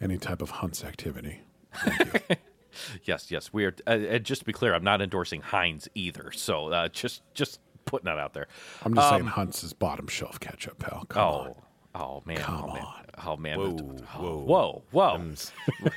[0.00, 1.42] any type of hunts activity.
[3.02, 3.52] Yes, yes.
[3.52, 3.74] We are.
[3.84, 6.30] Uh, and just to be clear, I'm not endorsing Heinz either.
[6.30, 8.46] So uh, just just putting that out there.
[8.84, 11.04] I'm just saying Hunt's is bottom shelf ketchup, pal.
[11.08, 11.54] Come on.
[11.94, 13.04] Oh, man, Come oh man, on.
[13.26, 13.58] oh man.
[13.58, 14.44] Whoa, whoa, whoa.
[14.44, 15.18] whoa, whoa.
[15.18, 15.52] Them's,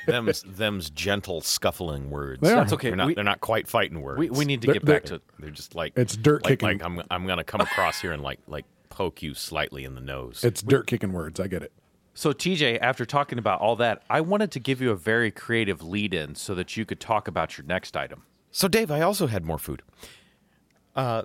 [0.08, 2.40] them's, them's gentle scuffling words.
[2.42, 2.48] They.
[2.48, 2.88] That's okay.
[2.88, 4.18] They're not, We- they're not quite fighting words.
[4.18, 5.24] We, we need to They're- get back they're- to.
[5.38, 6.78] They're just like It's dirt like, kicking.
[6.78, 10.00] Like I'm I'm gonna come across here and like like poke you slightly in the
[10.00, 10.42] nose.
[10.42, 11.38] It's dirt kicking words.
[11.38, 11.72] I get it.
[12.14, 15.82] So TJ, after talking about all that, I wanted to give you a very creative
[15.82, 18.22] lead-in so that you could talk about your next item.
[18.52, 19.82] So, Dave, I also had more food.
[20.94, 21.22] Uh,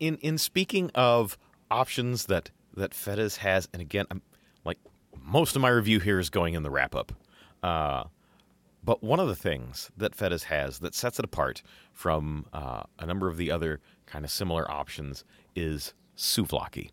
[0.00, 1.38] in in speaking of
[1.70, 4.22] options that that Fedas has, and again, I'm
[4.64, 4.78] like
[5.22, 7.12] most of my review here is going in the wrap up.
[7.62, 8.04] Uh,
[8.84, 13.06] but one of the things that Fedas has that sets it apart from uh, a
[13.06, 15.24] number of the other kind of similar options
[15.56, 16.90] is souvlaki.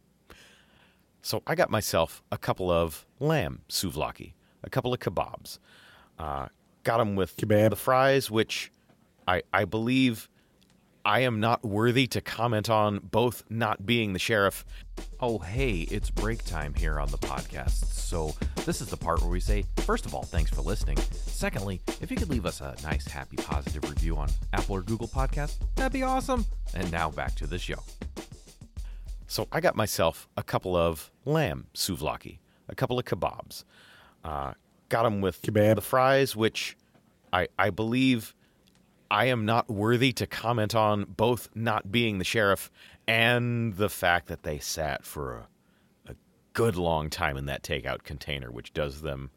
[1.22, 5.60] So I got myself a couple of lamb souvlaki, a couple of kebabs.
[6.18, 6.48] Uh,
[6.84, 7.72] got them with Kebab.
[7.72, 8.72] the fries, which
[9.28, 10.30] I I believe
[11.04, 14.66] I am not worthy to comment on, both not being the sheriff.
[15.20, 17.86] Oh, hey, it's break time here on the podcast.
[17.94, 18.36] So,
[18.66, 20.98] this is the part where we say, first of all, thanks for listening.
[21.12, 25.08] Secondly, if you could leave us a nice, happy, positive review on Apple or Google
[25.08, 26.46] Podcasts, that'd be awesome.
[26.74, 27.80] And now back to the show.
[29.28, 33.64] So I got myself a couple of lamb souvlaki, a couple of kebabs.
[34.24, 34.54] Uh,
[34.90, 35.76] got them with Kebab.
[35.76, 36.76] the fries, which
[37.34, 38.36] I I believe
[39.12, 42.72] I am not worthy to comment on, both not being the sheriff
[43.06, 46.16] and the fact that they sat for a, a
[46.54, 49.30] good long time in that takeout container, which does them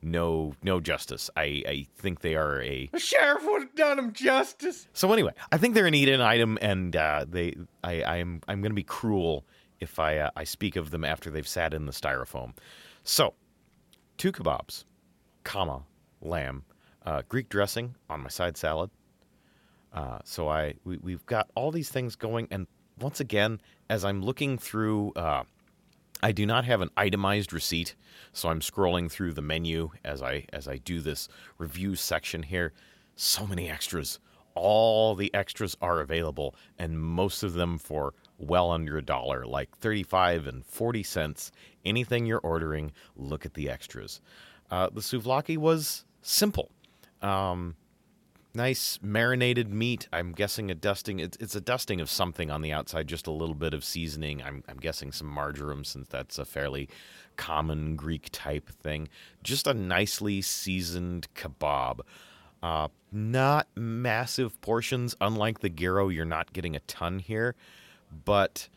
[0.00, 1.30] no no justice.
[1.36, 4.86] I, I think they are a The sheriff would have done them justice.
[4.92, 8.70] so anyway, I think they're an eat-in item, and uh, they I I'm I'm going
[8.70, 9.44] to be cruel
[9.80, 12.52] if I uh, I speak of them after they've sat in the styrofoam.
[13.02, 13.34] So,
[14.16, 14.84] two kebabs,
[15.42, 15.82] comma
[16.20, 16.62] lamb,
[17.04, 18.90] uh, Greek dressing on my side salad.
[19.92, 22.66] Uh, so I we, we've got all these things going, and
[23.00, 25.12] once again, as I'm looking through.
[25.14, 25.44] Uh,
[26.20, 27.94] I do not have an itemized receipt,
[28.32, 32.72] so I'm scrolling through the menu as I as I do this review section here.
[33.14, 34.18] So many extras.
[34.56, 39.76] All the extras are available, and most of them for well under a dollar, like
[39.78, 41.52] 35 and 40 cents.
[41.84, 44.20] Anything you're ordering, look at the extras.
[44.72, 46.72] Uh, the souvlaki was simple.
[47.22, 47.76] Um,
[48.54, 50.08] nice marinated meat.
[50.12, 51.20] I'm guessing a dusting.
[51.20, 54.42] It's, it's a dusting of something on the outside, just a little bit of seasoning.
[54.42, 56.88] I'm, I'm guessing some marjoram, since that's a fairly
[57.36, 59.08] common Greek type thing.
[59.42, 62.00] Just a nicely seasoned kebab.
[62.62, 65.14] Uh, not massive portions.
[65.20, 67.54] Unlike the gyro, you're not getting a ton here,
[68.24, 68.68] but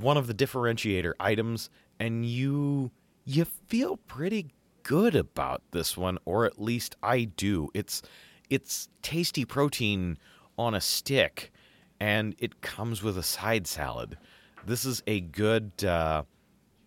[0.00, 2.90] one of the differentiator items, and you
[3.24, 4.46] you feel pretty
[4.82, 7.68] good about this one, or at least I do.
[7.74, 8.02] It's
[8.50, 10.18] it's tasty protein
[10.58, 11.52] on a stick,
[12.00, 14.16] and it comes with a side salad.
[14.64, 16.24] This is a good, uh,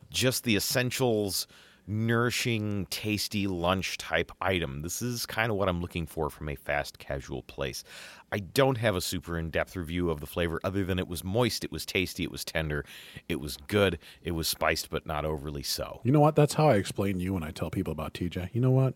[0.09, 1.47] just the essentials,
[1.89, 4.81] nourishing, tasty lunch type item.
[4.81, 7.83] This is kind of what I'm looking for from a fast casual place.
[8.31, 11.23] I don't have a super in depth review of the flavor other than it was
[11.23, 12.85] moist, it was tasty, it was tender,
[13.27, 15.99] it was good, it was spiced, but not overly so.
[16.03, 16.35] You know what?
[16.35, 18.49] That's how I explain you when I tell people about TJ.
[18.53, 18.93] You know what?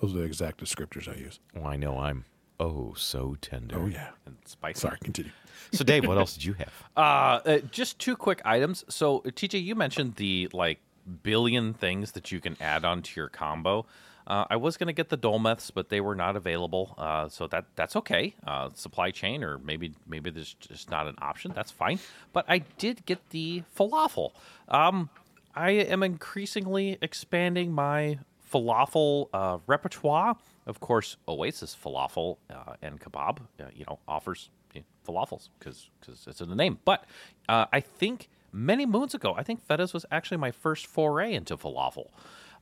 [0.00, 1.40] Those are the exact descriptors I use.
[1.56, 2.24] Oh, I know I'm
[2.60, 3.78] oh so tender.
[3.78, 4.10] Oh yeah.
[4.26, 4.80] And spicy.
[4.80, 5.32] Sorry, continue.
[5.72, 6.72] So, Dave, what else did you have?
[6.96, 8.82] Uh, uh, just two quick items.
[8.88, 10.80] So, TJ, you mentioned the like
[11.22, 13.84] billion things that you can add onto your combo.
[14.26, 16.94] Uh, I was going to get the Dolmeths, but they were not available.
[16.98, 18.34] Uh, so that that's okay.
[18.46, 21.52] Uh, supply chain, or maybe maybe there's just not an option.
[21.54, 22.00] That's fine.
[22.32, 24.32] But I did get the falafel.
[24.68, 25.10] Um,
[25.54, 28.18] I am increasingly expanding my
[28.56, 30.36] falafel uh, repertoire.
[30.66, 35.90] Of course, Oasis falafel uh, and kebab, uh, you know, offers you know, falafels because
[36.26, 36.78] it's in the name.
[36.84, 37.04] But
[37.48, 41.56] uh, I think many moons ago, I think Fetta's was actually my first foray into
[41.56, 42.08] falafel.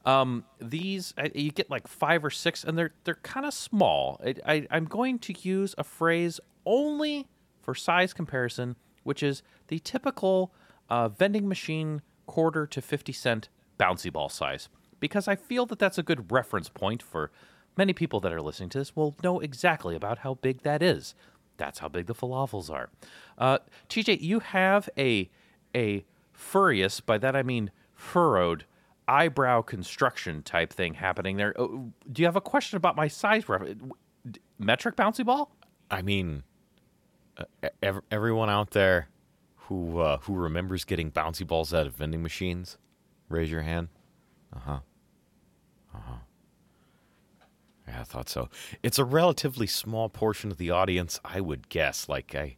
[0.05, 4.21] Um, these I, you get like five or six, and they're they're kind of small.
[4.25, 7.27] I, I, I'm going to use a phrase only
[7.63, 10.53] for size comparison, which is the typical
[10.91, 14.69] uh, vending machine quarter to fifty cent bouncy ball size,
[15.01, 17.31] because I feel that that's a good reference point for
[17.77, 18.95] many people that are listening to this.
[18.97, 21.15] Will know exactly about how big that is.
[21.57, 22.91] That's how big the falafels are.
[23.39, 25.31] Uh, TJ, you have a
[25.75, 28.65] a furious, by that I mean furrowed
[29.07, 31.55] eyebrow construction type thing happening there.
[31.59, 33.45] Oh, Do you have a question about my size
[34.59, 35.55] metric bouncy ball?
[35.91, 36.43] I mean,
[37.37, 37.45] uh,
[37.83, 39.09] ev- everyone out there
[39.57, 42.79] who uh, who remembers getting bouncy balls out of vending machines,
[43.29, 43.89] raise your hand.
[44.55, 44.79] Uh huh.
[45.95, 46.17] Uh huh.
[47.89, 48.49] Yeah, I thought so.
[48.83, 52.09] It's a relatively small portion of the audience, I would guess.
[52.09, 52.57] Like I,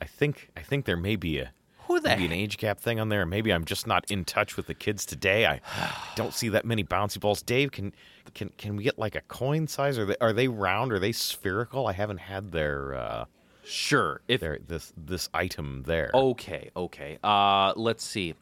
[0.00, 1.52] I think I think there may be a
[1.86, 3.26] Who the maybe an age gap thing on there.
[3.26, 5.46] Maybe I'm just not in touch with the kids today.
[5.46, 5.60] I
[6.16, 7.42] don't see that many bouncy balls.
[7.42, 7.92] Dave, can
[8.34, 9.98] can can we get like a coin size?
[9.98, 10.92] Are they are they round?
[10.92, 11.86] Are they spherical?
[11.86, 13.24] I haven't had their uh,
[13.68, 14.22] Sure.
[14.28, 16.10] If their this this item there.
[16.14, 17.18] Okay, okay.
[17.22, 18.34] Uh, let's see.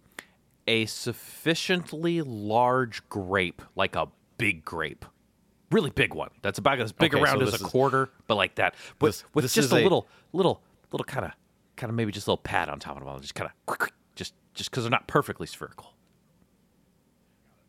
[0.66, 5.04] A sufficiently large grape, like a big grape,
[5.70, 6.30] really big one.
[6.42, 9.20] That's about as big Okay, around so as a is- quarter, but like that, with
[9.22, 11.32] This- with this just a a- little, little, little kind of,
[11.76, 13.88] kind of maybe just a little pad on top of them, all, just kind of,
[14.16, 15.92] just, just because they're not perfectly spherical.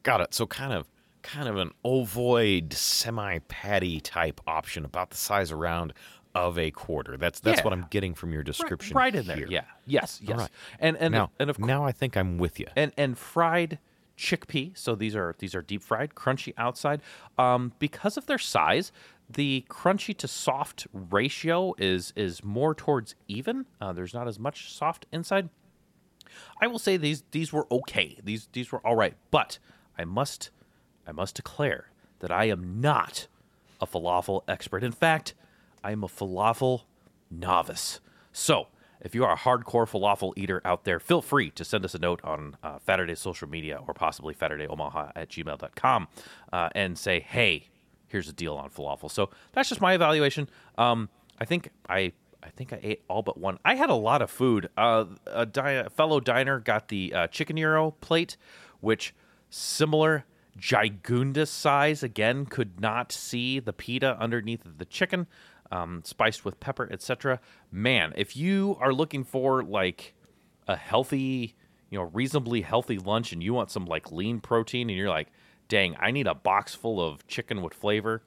[0.04, 0.34] Got it.
[0.34, 0.88] So kind of
[1.24, 5.94] kind of an ovoid semi patty type option about the size around
[6.38, 7.18] of a quarter.
[7.18, 7.64] That's that's Yeah.
[7.64, 8.96] what I'm getting from your description.
[8.96, 9.36] right in there.
[9.38, 9.48] here.
[9.50, 9.64] Yeah.
[9.86, 10.20] Yes.
[10.24, 10.38] Yes.
[10.38, 10.50] right.
[10.80, 11.68] And and Now, and of course.
[11.68, 12.68] now I think I'm with you.
[12.76, 13.80] and and fried
[14.18, 14.78] chickpea.
[14.78, 17.02] So these are these are deep fried, crunchy outside.
[17.38, 18.92] Um, because of their size,
[19.30, 23.66] the crunchy to soft ratio is is more towards even.
[23.82, 25.50] Uh, there's not as much soft inside.
[26.62, 28.18] I will say these these were okay.
[28.24, 29.60] These these were all right, but
[29.98, 30.50] I must
[31.08, 33.28] I must declare that I am not
[33.80, 34.84] a falafel expert.
[34.84, 35.36] In fact,
[35.88, 36.82] I am a falafel
[37.32, 38.02] novice.
[38.34, 38.68] So,
[39.00, 41.98] if you are a hardcore falafel eater out there, feel free to send us a
[41.98, 46.10] note on uh, Fatterday's social media or possibly FatterdayOmaha at gmail.com
[46.52, 47.70] uh, and say, hey,
[48.08, 49.10] here's a deal on falafel.
[49.10, 50.50] So that's just my evaluation.
[50.78, 51.08] Um,
[51.40, 52.12] I think I
[52.44, 53.58] I think I ate all but one.
[53.64, 54.70] I had a lot of food.
[54.76, 58.36] Uh, a, di- a fellow diner got the uh, chicken gyro plate,
[58.82, 59.16] which
[59.50, 60.26] similar
[60.58, 65.28] gigundous size again could not see the pita underneath the chicken,
[65.72, 67.40] um, spiced with pepper, etc.
[67.72, 70.14] Man, if you are looking for like
[70.68, 71.56] a healthy,
[71.90, 75.30] you know, reasonably healthy lunch, and you want some like lean protein, and you're like,
[75.68, 78.24] dang, I need a box full of chicken with flavor,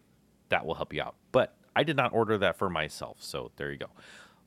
[0.48, 1.14] that will help you out.
[1.32, 3.90] But I did not order that for myself, so there you go.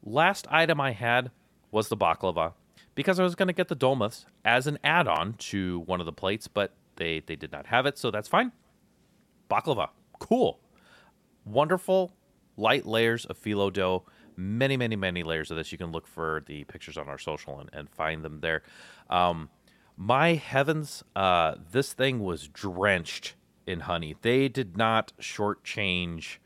[0.04, 1.32] Last item I had
[1.72, 2.54] was the baklava
[2.96, 6.12] because I was going to get the dolmas as an add-on to one of the
[6.12, 8.52] plates, but they they did not have it, so that's fine.
[9.50, 10.60] Baklava, cool,
[11.46, 12.14] wonderful,
[12.58, 14.04] light layers of phyllo dough.
[14.36, 15.72] Many, many, many layers of this.
[15.72, 18.63] You can look for the pictures on our social and, and find them there.
[19.10, 19.50] Um,
[19.96, 23.36] my heavens, uh, this thing was drenched
[23.68, 24.16] in honey.
[24.22, 26.38] They did not shortchange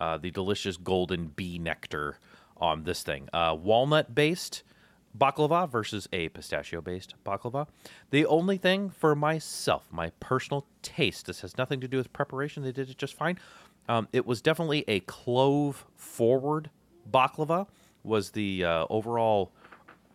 [0.00, 2.18] uh, the delicious golden bee nectar
[2.56, 3.28] on this thing.
[3.32, 4.62] Uh, walnut based
[5.16, 7.66] baklava versus a pistachio based baklava.
[8.10, 12.62] The only thing for myself, my personal taste, this has nothing to do with preparation,
[12.62, 13.38] they did it just fine.
[13.88, 16.70] Um, it was definitely a clove forward
[17.10, 17.66] baklava,
[18.02, 19.52] was the uh, overall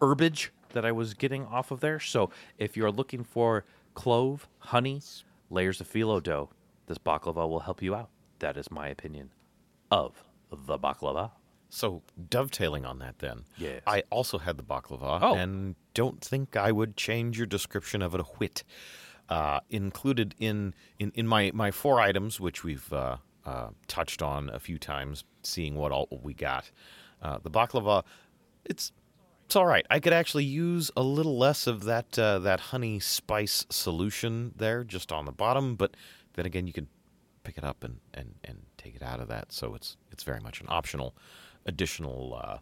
[0.02, 2.00] herbage that I was getting off of there.
[2.00, 5.02] So if you're looking for clove, honey,
[5.50, 6.50] layers of phyllo dough,
[6.88, 8.10] this baklava will help you out.
[8.40, 9.32] That is my opinion
[9.90, 11.32] of the baklava.
[11.70, 13.82] So dovetailing on that, then, Yes.
[13.88, 15.36] I also had the baklava, Oh.
[15.36, 18.64] and don't think I would change your description of it a whit.
[19.30, 24.50] Uh, included in, in in my my four items, which we've uh, uh, touched on
[24.50, 26.70] a few times, seeing what all we got.
[27.22, 28.04] Uh, the baklava,
[28.66, 28.92] it's
[29.46, 29.86] it's all right.
[29.90, 34.84] I could actually use a little less of that uh, that honey spice solution there,
[34.84, 35.76] just on the bottom.
[35.76, 35.98] But
[36.34, 36.88] then again, you can
[37.44, 39.52] pick it up and, and, and take it out of that.
[39.52, 41.16] So it's it's very much an optional,
[41.66, 42.58] additional uh,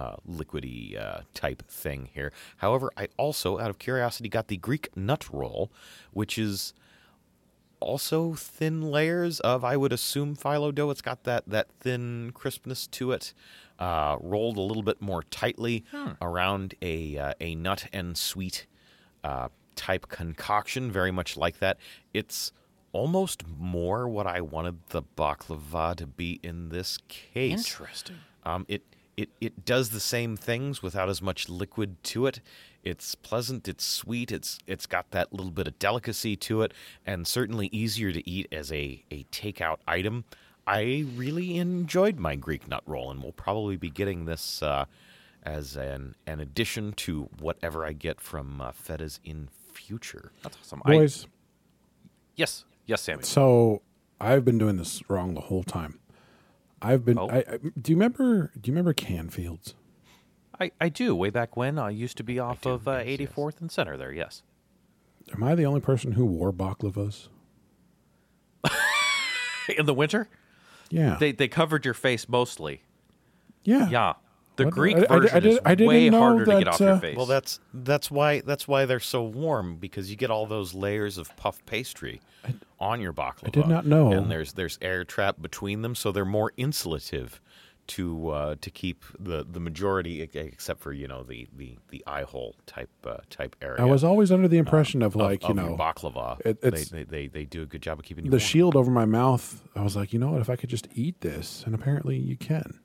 [0.00, 2.32] uh, liquidy uh, type thing here.
[2.58, 5.72] However, I also, out of curiosity, got the Greek nut roll,
[6.12, 6.74] which is
[7.86, 10.90] also thin layers of, I would assume, phyllo dough.
[10.90, 13.32] It's got that that thin crispness to it,
[13.78, 15.84] uh, rolled a little bit more tightly
[16.20, 18.66] around a uh, a nut and sweet
[19.22, 21.78] uh, type concoction, very much like that.
[22.12, 22.52] It's
[22.92, 27.52] almost more what I wanted the baklava to be in this case.
[27.70, 28.16] Interesting.
[28.44, 28.82] Um, it
[29.16, 32.40] it it does the same things without as much liquid to it.
[32.86, 33.66] It's pleasant.
[33.66, 34.30] It's sweet.
[34.30, 36.72] It's it's got that little bit of delicacy to it,
[37.04, 40.24] and certainly easier to eat as a a takeout item.
[40.68, 44.84] I really enjoyed my Greek nut roll, and we'll probably be getting this uh,
[45.42, 50.30] as an an addition to whatever I get from uh, Fetas in future.
[50.44, 50.82] That's awesome.
[50.84, 51.26] I, Boys,
[52.36, 53.24] yes, yes, Sammy.
[53.24, 53.82] so
[54.20, 55.98] I've been doing this wrong the whole time.
[56.80, 57.18] I've been.
[57.18, 57.28] Oh.
[57.28, 58.52] I, I, do you remember?
[58.60, 59.74] Do you remember Canfields?
[60.60, 61.14] I, I do.
[61.14, 63.30] Way back when I used to be off do, of uh, yes, yes.
[63.30, 64.12] 84th and Center there.
[64.12, 64.42] Yes.
[65.34, 67.28] Am I the only person who wore baklavas?
[69.78, 70.28] In the winter,
[70.90, 71.16] Yeah.
[71.18, 72.82] they they covered your face mostly.
[73.64, 73.88] yeah.
[73.88, 74.12] Yeah.
[74.56, 74.74] The What?
[74.74, 76.68] Greek I- I- I version did- is I didn't way know harder to get that,
[76.68, 77.16] off your uh, face.
[77.16, 81.18] Well, that's that's why that's why they're so warm because you get all those layers
[81.18, 82.22] of puff pastry
[82.80, 83.48] on your baklava.
[83.48, 84.12] I did not know.
[84.12, 87.32] And there's there's air trap between them, so they're more insulative
[87.88, 92.22] to uh, to keep the the majority, except for you know the the the eye
[92.22, 93.82] hole type uh, type area.
[93.82, 96.40] I was always under the impression of like of you your know baklava.
[96.44, 98.46] it- they, they, they they do a good job of keeping you the warm.
[98.46, 99.62] shield over my mouth.
[99.74, 100.40] I was like, you know what?
[100.40, 102.80] If I could just eat this, and apparently you can.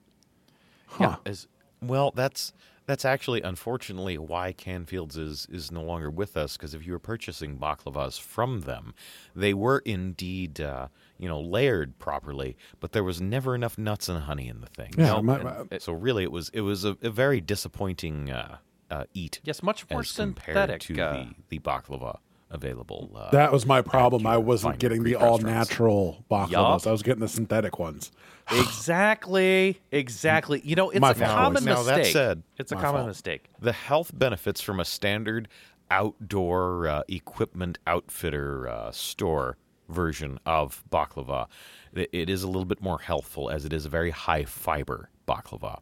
[1.00, 1.48] yeah, as
[1.82, 2.54] Well, that's
[2.88, 7.00] that's actually unfortunately why Canfields is is no longer with us because if you were
[7.00, 8.94] purchasing baklavas from them,
[9.36, 10.88] they were indeed uh,
[11.22, 14.92] you know layered properly, but there was never enough nuts and honey in the thing.
[14.98, 17.40] Yeah, No, my- and my- it- So really, it was it was a, a very
[17.40, 18.58] disappointing uh,
[18.90, 19.40] uh, eat.
[19.46, 20.82] yes, much more as compared synthetic.
[20.82, 22.18] to uh, the the baklava
[22.50, 23.10] available.
[23.16, 24.28] Uh, that was my problem.
[24.28, 26.50] I wasn't getting the all natural baklavas.
[26.84, 26.88] Yup.
[26.88, 28.12] I was getting the synthetic ones.
[28.52, 30.62] exactly, exactly.
[30.66, 31.66] You know, it's My a fault, common boys.
[31.66, 32.14] Now, that mistake.
[32.14, 33.08] said- it's a common fault.
[33.08, 33.46] mistake.
[33.62, 35.48] the health benefits from a standard
[35.90, 39.58] outdoor uh, equipment outfitter uh, store
[39.92, 41.48] version of baklava
[41.94, 45.10] it, it is a little bit more healthful as it is a very high fiber
[45.28, 45.80] baklava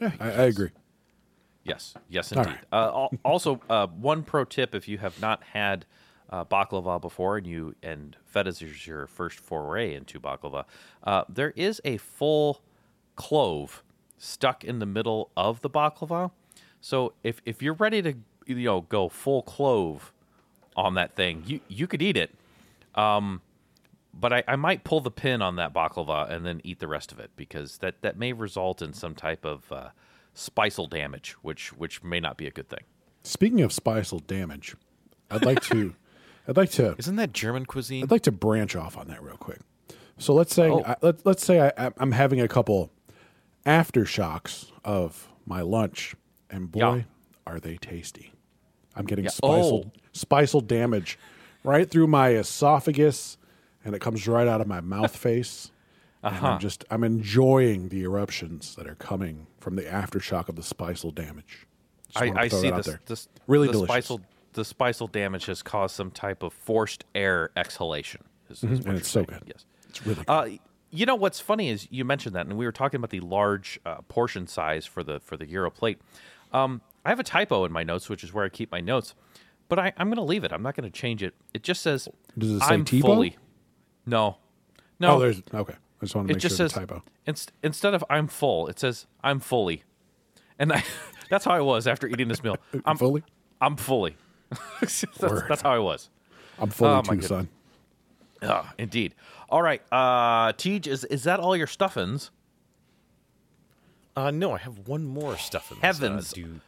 [0.00, 0.70] Yeah, I, I agree.
[1.64, 2.58] Yes, yes, All indeed.
[2.72, 5.84] Uh, also, uh, one pro tip: if you have not had
[6.30, 10.64] uh, baklava before, and you and fetas is your first foray into baklava,
[11.04, 12.62] uh, there is a full
[13.16, 13.82] clove
[14.16, 16.30] stuck in the middle of the baklava.
[16.80, 18.14] So if if you're ready to
[18.46, 20.12] you know go full clove
[20.74, 22.34] on that thing, you you could eat it.
[22.98, 23.42] Um,
[24.12, 27.12] but I, I might pull the pin on that baklava and then eat the rest
[27.12, 29.90] of it because that, that may result in some type of uh,
[30.34, 32.82] spicel damage, which which may not be a good thing.
[33.22, 34.74] Speaking of spicel damage,
[35.30, 35.94] I'd like to,
[36.48, 39.36] I'd like to, isn't that german cuisine I'd like to branch off on that real
[39.36, 39.60] quick.
[40.18, 40.82] So let's say, Oh.
[40.84, 42.90] I, let, let's say I, I'm having a couple
[43.66, 46.14] aftershocks of my lunch,
[46.50, 47.02] and boy, Yeah.
[47.46, 48.32] are they tasty!
[48.96, 49.30] I'm getting Yeah.
[49.30, 49.92] spicel, Oh.
[50.12, 51.18] spicel damage
[51.64, 53.36] right through my esophagus,
[53.84, 55.70] and it comes right out of my mouth face.
[56.22, 56.46] And Uh-huh.
[56.48, 61.14] I'm just I'm enjoying the eruptions that are coming from the aftershock of the spicel
[61.14, 61.66] damage.
[62.10, 64.08] Just I, I see this, this Really the delicious.
[64.10, 64.20] spicel
[64.54, 68.24] the spicel damage has caused some type of forced air exhalation.
[68.50, 68.74] is- is Mm-hmm.
[68.74, 69.26] and you're it's so saying.
[69.26, 69.42] good.
[69.46, 69.64] Yes.
[69.90, 70.24] It's really good.
[70.28, 70.46] Uh,
[70.90, 73.78] you know what's funny is you mentioned that, and we were talking about the large
[73.86, 76.00] uh, portion size for the for the gyro plate.
[76.52, 79.14] Um, I have a typo in my notes, which is where I keep my notes,
[79.68, 80.52] but I, I'm going to leave it.
[80.52, 81.34] I'm not going to change it.
[81.54, 83.02] It just says Does it say I'm Tebow?
[83.02, 83.36] fully.
[84.06, 84.36] No,
[84.98, 85.16] no.
[85.16, 85.74] oh, there's okay.
[85.74, 87.02] I just want to it make just sure says the typo.
[87.26, 89.82] inst- instead of I'm full, it says I'm fully,
[90.58, 90.82] and I,
[91.30, 92.56] that's how I was after eating this meal.
[92.84, 93.22] I'm fully.
[93.60, 94.16] I'm fully.
[94.80, 95.04] that's,
[95.48, 96.08] that's how I was.
[96.58, 97.28] I'm fully Oh, too, goodness.
[97.28, 97.48] son.
[98.42, 99.14] Ah, indeed.
[99.50, 102.30] All right, uh, Tej, is is that all your stuffins?
[104.16, 106.32] uh, no i have one more stuffins Heavens.
[106.32, 106.60] uh, do, you-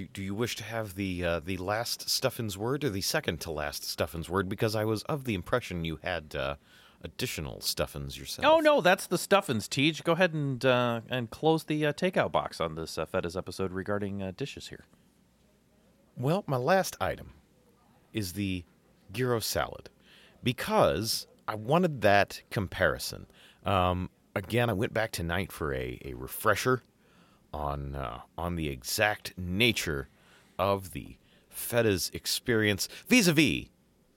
[0.00, 3.40] do, do you wish to have the uh, the last stuffins word or the second
[3.40, 6.54] to last stuffins word because i was of the impression you had uh,
[7.02, 9.68] additional stuffins yourself Oh no, that's the stuffins.
[9.68, 13.36] Tej, go ahead and uh, and close the uh, takeout box on this uh, Fetas
[13.36, 14.84] episode regarding uh, dishes here.
[16.16, 17.32] Well, my last item
[18.12, 18.64] is the
[19.12, 19.88] gyro salad
[20.42, 23.26] because I wanted that comparison.
[23.64, 26.82] Um, again, I went back tonight for a, a refresher
[27.52, 30.08] on uh, on the exact nature
[30.58, 31.16] of the
[31.48, 33.66] feta's experience vis-a-vis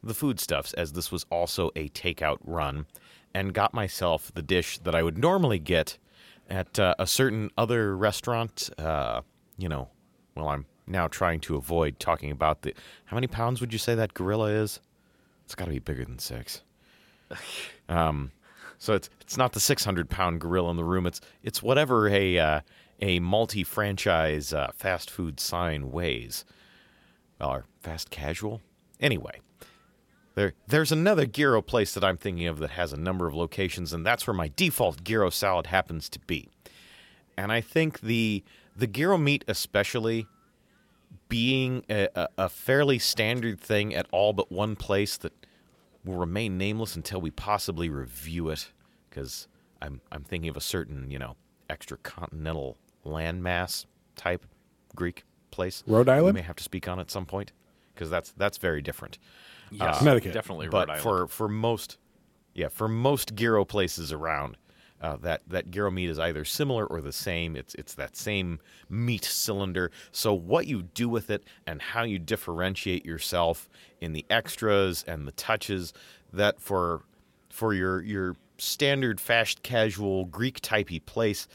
[0.04, 2.86] the foodstuffs, as this was also a takeout run,
[3.34, 5.98] and got myself the dish that I would normally get
[6.50, 8.70] at uh, a certain other restaurant.
[8.78, 9.22] Uh,
[9.58, 9.88] you know,
[10.36, 12.74] well, I'm now trying to avoid talking about the.
[13.06, 14.82] How many pounds would you say that gorilla is?
[15.46, 16.62] It's got to be bigger than six.
[17.90, 18.32] Um,
[18.78, 21.06] so it's it's not the 600 pound gorilla in the room.
[21.06, 22.62] It's it's whatever a uh,
[23.02, 26.46] a multi franchise uh, fast food sign weighs,
[27.40, 28.62] or fast casual.
[29.00, 29.40] Anyway,
[30.36, 33.94] there there's another gyro place that I'm thinking of that has a number of locations,
[33.94, 36.50] and that's where my default gyro salad happens to be.
[37.38, 38.44] And I think the
[38.76, 40.28] the gyro meat, especially
[41.30, 45.34] being a, a, a fairly standard thing at all but one place that
[46.04, 48.72] will remain nameless until we possibly review it,
[49.10, 49.48] because
[49.82, 51.36] I'm I'm thinking of a certain you know
[51.70, 53.86] extra continental landmass
[54.16, 54.46] type
[54.96, 55.84] Greek place.
[55.88, 56.36] Rhode Island?
[56.36, 57.52] We may have to speak on at some point
[57.94, 59.20] because that's that's very different.
[59.72, 60.34] Yes, Connecticut.
[60.34, 60.68] definitely.
[60.68, 61.04] but Rhode Island.
[61.04, 61.98] for for most,
[62.54, 64.58] yeah, for most gyro places around,
[65.02, 67.56] uh, that that gyro meat is either similar or the same.
[67.56, 69.92] It's it's that same meat cylinder.
[70.12, 75.28] So what you do with it and how you differentiate yourself in the extras and
[75.28, 75.94] the touches
[76.32, 77.04] that for
[77.50, 81.48] for your your standard fast casual Greek typey place,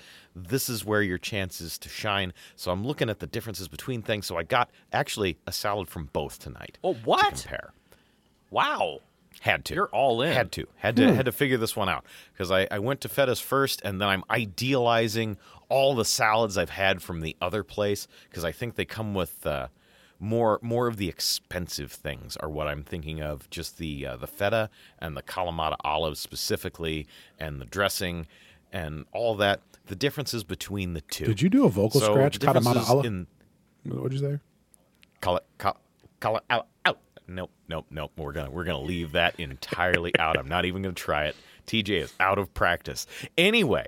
[0.45, 2.32] this is where your chances to shine.
[2.57, 4.26] So I'm looking at the differences between things.
[4.26, 6.78] So I got actually a salad from both tonight.
[6.82, 7.34] Oh, to what?
[7.43, 7.72] compare?
[8.51, 9.01] Wow.
[9.41, 9.74] Had to.
[9.74, 10.32] You're all in.
[10.32, 10.66] Had to.
[10.76, 11.14] Had to.
[11.14, 14.09] Had to figure this one out because I, I went to Feta's first, and then
[14.09, 15.36] I'm idealizing
[15.68, 19.47] all the salads I've had from the other place because I think they come with
[19.47, 19.68] uh,
[20.18, 23.49] more more of the expensive things are what I'm thinking of.
[23.51, 27.07] Just the uh, the feta and the Kalamata olives specifically,
[27.39, 28.26] and the dressing,
[28.73, 29.61] and all that.
[29.87, 31.25] The differences between the two.
[31.25, 32.39] Did you do a vocal So scratch?
[32.39, 33.27] the Katamata differences in
[33.85, 34.39] What'd you say?
[35.21, 35.77] call it call,
[36.21, 40.39] call it out out nope nope nope we're gonna we're gonna leave that entirely out
[40.39, 41.35] i'm not even gonna try it
[41.66, 43.07] tj is out of practice
[43.37, 43.85] anyway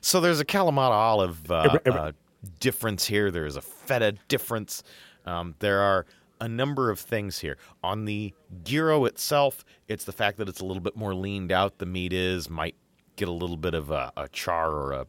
[0.00, 2.12] so there's a kalamata olive uh, Every- every- uh,
[2.60, 4.82] difference here there's a feta difference
[5.26, 6.06] um, there are
[6.40, 8.32] a number of things here on the
[8.64, 12.12] gyro itself it's the fact that it's a little bit more leaned out the meat
[12.14, 12.74] is might
[13.20, 15.06] get a little bit of a, a char or a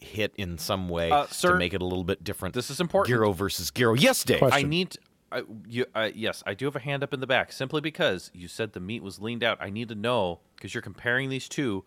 [0.00, 2.80] hit in some way Uh, sir, to make it a little bit different this is
[2.80, 3.08] important.
[3.12, 3.94] gyro versus gyro.
[3.94, 4.66] yes dave Question.
[4.66, 4.96] I need.
[5.30, 8.30] I, you, uh, yes, I do have a hand up in the back simply because
[8.32, 9.58] you said the meat was leaned out.
[9.60, 11.84] I need to know because you're comparing these two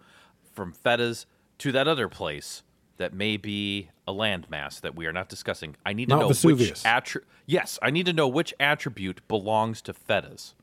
[0.54, 1.26] from fetas
[1.58, 2.62] to that other place
[2.98, 5.76] that may be a landmass that we are not discussing.
[5.84, 6.84] I need to Mount know Vesuvius.
[6.84, 10.54] which attri- Yes, I need to know which attribute belongs to fetas.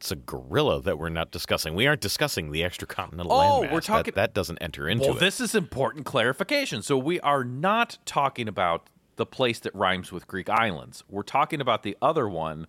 [0.00, 1.74] It's a, gorilla that we're not discussing.
[1.74, 3.60] We aren't discussing the extracontinental Oh, landmass.
[3.70, 5.20] we're That- talking- that, doesn't enter into Well, it.
[5.20, 6.80] this is important clarification.
[6.80, 11.04] So we are not talking about the place that rhymes with Greek islands.
[11.10, 12.66] We're talking about the other one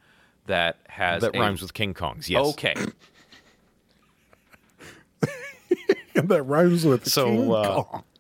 [0.48, 2.30] that has that a- rhymes with King Kong's.
[2.30, 2.46] Yes.
[2.48, 2.76] Okay.
[6.16, 8.04] that rhymes with So, King uh, Kong.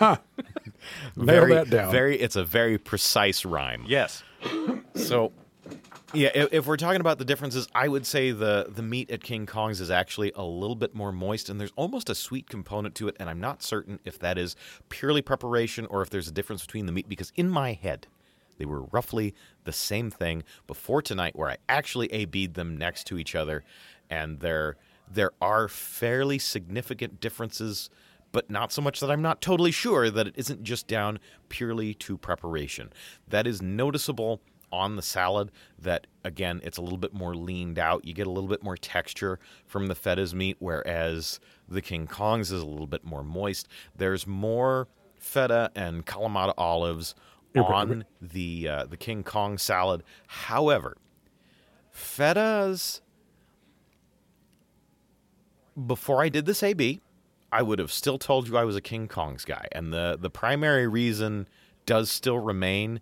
[0.00, 0.20] Ha.
[1.16, 1.90] Nail Very, that down.
[1.92, 2.20] Very.
[2.20, 3.84] It's a very precise rhyme.
[3.86, 4.22] Yes.
[4.94, 5.32] So,
[6.14, 9.22] yeah, if, if we're talking about the differences, I would say the the meat at
[9.22, 12.94] King Kong's is actually a little bit more moist, and there's almost a sweet component
[12.96, 13.16] to it.
[13.18, 14.56] And I'm not certain if that is
[14.88, 18.06] purely preparation or if there's a difference between the meat, because in my head,
[18.58, 19.34] they were roughly
[19.64, 23.64] the same thing before tonight, where I actually A/B'd them next to each other,
[24.08, 24.76] and there
[25.12, 27.90] there are fairly significant differences.
[28.32, 31.94] But not so much that I'm not totally sure that it isn't just down purely
[31.94, 32.92] to preparation.
[33.28, 34.42] That is noticeable
[34.76, 38.30] on the salad that again it's a little bit more leaned out you get a
[38.30, 42.86] little bit more texture from the feta's meat whereas the king kong's is a little
[42.86, 47.14] bit more moist there's more feta and kalamata olives
[47.56, 50.96] on the uh, the king kong salad however
[51.94, 53.00] fetas
[55.76, 57.00] before I did this AB,
[57.52, 59.66] I would have still told you I was a King Kong's guy.
[59.72, 61.48] And the, the primary reason
[61.84, 63.00] does still remain.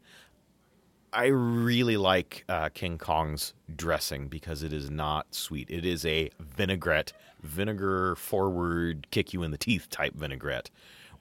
[1.14, 5.70] I really like uh, King Kong's dressing because it is not sweet.
[5.70, 7.12] It is a vinaigrette,
[7.42, 10.70] vinegar forward, kick you in the teeth type vinaigrette.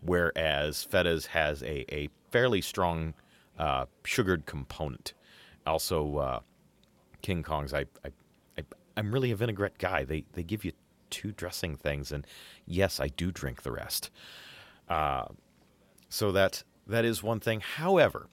[0.01, 3.13] Whereas Feta's has a, a fairly strong
[3.59, 5.13] uh, sugared component.
[5.67, 6.39] Also, uh,
[7.21, 8.09] King Kong's, I, I,
[8.57, 8.63] I,
[8.97, 10.03] I'm really a vinaigrette guy.
[10.03, 10.71] They, they give you
[11.11, 12.25] two dressing things, and
[12.65, 14.09] yes, I do drink the rest.
[14.89, 15.25] Uh,
[16.09, 17.61] so that that is one thing.
[17.61, 18.27] However,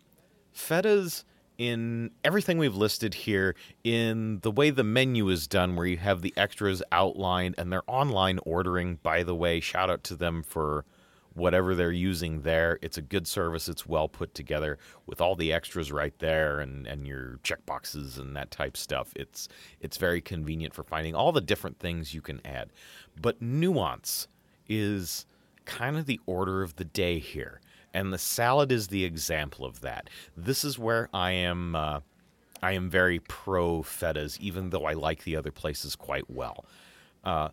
[0.55, 1.25] fetas
[1.61, 3.55] in everything we've listed here,
[3.85, 7.83] in the way the menu is done, where you have the extras outlined and they're
[7.87, 8.95] online ordering.
[9.03, 10.87] By the way, shout out to them for
[11.35, 12.79] whatever they're using there.
[12.81, 13.69] It's a good service.
[13.69, 18.35] It's well put together with all the extras right there and, and your checkboxes and
[18.37, 19.13] that type stuff.
[19.15, 19.47] It's
[19.83, 22.71] it's very convenient for finding all the different things you can add.
[23.21, 24.29] But nuance
[24.67, 25.27] is
[25.67, 27.61] kind of the order of the day here.
[27.93, 30.09] And the salad is the example of that.
[30.37, 32.01] This is where I am uh,
[32.63, 36.65] I am very pro fetas, even though I like the other places quite well.
[37.25, 37.49] Uh,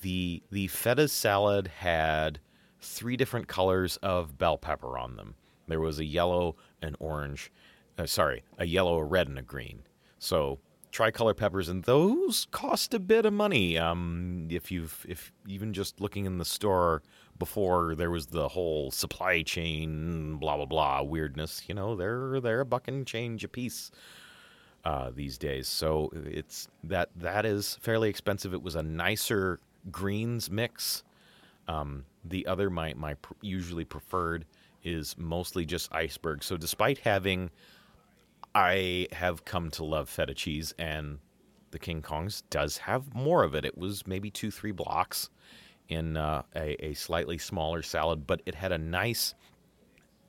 [0.00, 2.40] the the feta salad had
[2.80, 5.34] three different colors of bell pepper on them.
[5.68, 7.50] There was a yellow, an orange,
[7.98, 9.82] uh, sorry, a yellow, a red, and a green.
[10.18, 10.58] So
[10.90, 13.76] tricolor peppers, and those cost a bit of money.
[13.76, 17.02] Um, if you've if even just looking in the store
[17.38, 22.60] before there was the whole supply chain blah blah blah weirdness, you know, they're they're
[22.60, 23.90] a buck and change a piece
[24.84, 25.68] uh, these days.
[25.68, 28.54] So it's that that is fairly expensive.
[28.54, 29.60] It was a nicer
[29.90, 31.02] greens mix.
[31.68, 34.46] Um, the other my my pr- usually preferred
[34.84, 36.44] is mostly just iceberg.
[36.44, 37.50] So despite having,
[38.54, 41.18] I have come to love feta cheese, and
[41.72, 43.64] the King Kong's does have more of it.
[43.64, 45.30] It was maybe two three blocks
[45.88, 49.34] in uh, a, a slightly smaller salad, but it had a nice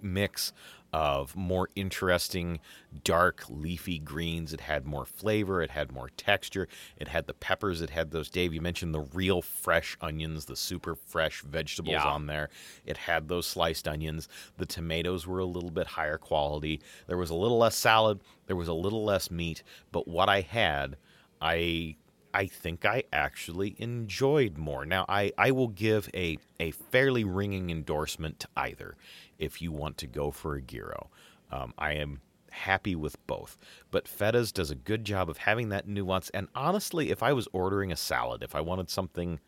[0.01, 0.53] mix
[0.93, 2.59] of more interesting
[3.03, 4.53] dark leafy greens.
[4.53, 8.29] It had more flavor, it had more texture, it had the peppers, it had those
[8.29, 12.05] Dave you mentioned the real fresh onions, the super fresh vegetables Yeah.
[12.07, 12.49] on there.
[12.85, 14.29] It had those sliced onions.
[14.57, 16.79] The tomatoes were a little bit higher quality.
[17.07, 20.39] There was a little less salad, there was a little less meat, but what I
[20.41, 20.95] had,
[21.41, 21.97] I
[22.37, 24.85] I think I actually enjoyed more.
[24.85, 28.95] Now, I, I will give a, a fairly ringing endorsement to either
[29.39, 31.09] if you want to go for a gyro.
[31.51, 32.21] Um, I am
[32.51, 33.57] happy with both.
[33.89, 36.29] But Feta's does a good job of having that nuance.
[36.29, 39.39] And honestly, if I was ordering a salad, if I wanted something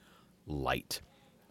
[0.47, 1.01] light,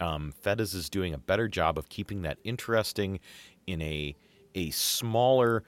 [0.01, 3.21] um, Feta's is doing a better job of keeping that interesting
[3.69, 4.17] in a
[4.57, 5.63] a smaller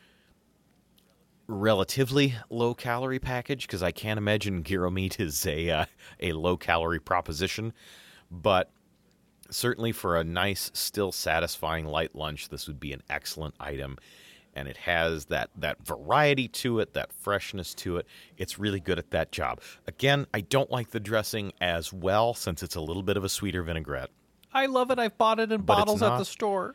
[1.51, 5.85] relatively low calorie package because I can't imagine gyro meat is a uh,
[6.21, 7.73] a low calorie proposition,
[8.31, 8.71] but
[9.51, 13.99] certainly for a nice, still satisfying light lunch, this would be an excellent item.
[14.55, 18.07] And it has that that variety to it, that freshness to it.
[18.37, 19.61] It's really good at that job.
[19.87, 23.29] Again, I don't like the dressing as well since it's a little bit of a
[23.29, 24.11] sweeter vinaigrette.
[24.53, 24.99] I love it.
[24.99, 26.75] I've bought it in But bottles at the store.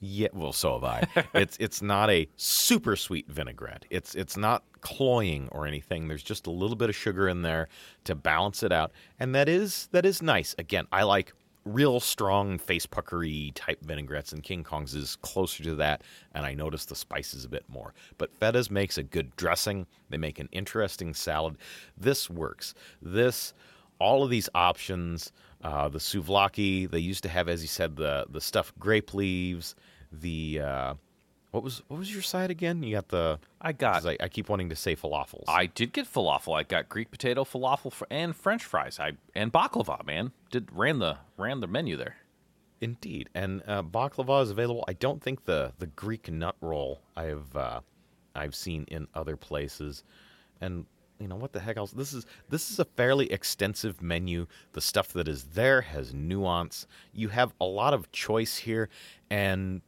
[0.00, 1.24] Yeah, well, so have I.
[1.34, 3.84] it's it's not a super sweet vinaigrette.
[3.90, 6.08] It's it's not cloying or anything.
[6.08, 7.68] There's just a little bit of sugar in there
[8.04, 10.54] to balance it out, and that is that is nice.
[10.58, 11.32] Again, I like
[11.64, 16.54] real strong face puckery type vinaigrettes, and King Kong's is closer to that, and I
[16.54, 17.92] notice the spices a bit more.
[18.16, 19.86] But Feta's makes a good dressing.
[20.10, 21.56] They make an interesting salad.
[21.96, 22.74] This works.
[23.02, 23.52] This
[24.00, 25.32] all of these options,
[25.62, 26.90] uh, the souvlaki.
[26.90, 29.74] They used to have, as you said, the the stuffed grape leaves.
[30.12, 30.94] The uh,
[31.50, 32.82] what was what was your side again?
[32.82, 35.44] You got the I got- I, I keep wanting to say falafels.
[35.48, 36.58] I did get falafel.
[36.58, 38.98] I got Greek potato falafel fr- and French fries.
[39.00, 40.04] I and baklava.
[40.04, 42.16] Man, did ran the ran the menu there.
[42.80, 44.84] Indeed, and uh, baklava is available.
[44.86, 47.80] I don't think the the Greek nut roll I've uh,
[48.36, 50.04] I've seen in other places,
[50.60, 50.86] and
[51.18, 51.90] you know what the heck else?
[51.90, 54.46] This is this is a fairly extensive menu.
[54.74, 56.86] The stuff that is there has nuance.
[57.12, 58.88] You have a lot of choice here,
[59.28, 59.80] and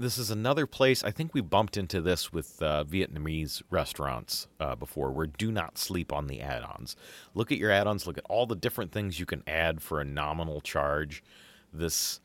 [0.00, 1.04] this is another place.
[1.04, 5.76] I think we bumped into this with uh, Vietnamese restaurants uh, before, where do not
[5.76, 6.96] sleep on the add-ons.
[7.34, 8.06] Look at your add-ons.
[8.06, 11.22] Look at all the different things you can add for a nominal charge.
[11.72, 12.20] This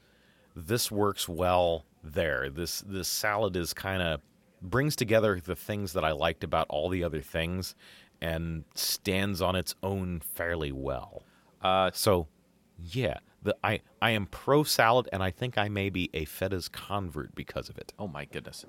[0.55, 2.49] this works well there.
[2.49, 4.21] This this salad is kind of
[4.61, 7.75] brings together the things that I liked about all the other things,
[8.21, 11.23] and stands on its own fairly well.
[11.61, 12.27] Uh, So,
[12.79, 16.67] yeah, the I I am pro salad, and I think I may be a Feta's
[16.67, 17.93] convert because of it.
[17.97, 18.65] oh my goodness.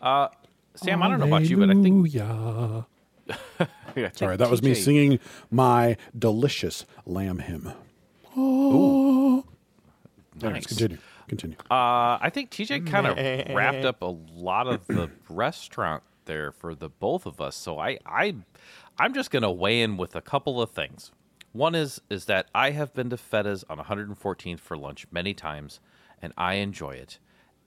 [0.00, 0.28] Uh,
[0.74, 2.86] Sam, I don't know about you, but I think Hallelujah.
[3.60, 5.18] I think Sorry, that was me singing
[5.50, 7.72] my delicious lamb hymn.
[8.36, 9.44] Anyways,
[10.42, 10.66] Nice.
[10.66, 10.98] continue.
[11.28, 11.56] Continue.
[11.70, 13.16] Uh, I think TJ kind of
[13.54, 17.56] wrapped up a lot of the restaurant there for the both of us.
[17.56, 18.34] So I, I,
[18.98, 21.12] I'm just gonna weigh in with a couple of things.
[21.52, 25.80] One is is that I have been to Feta's on 114th for lunch many times,
[26.22, 27.18] and I enjoy it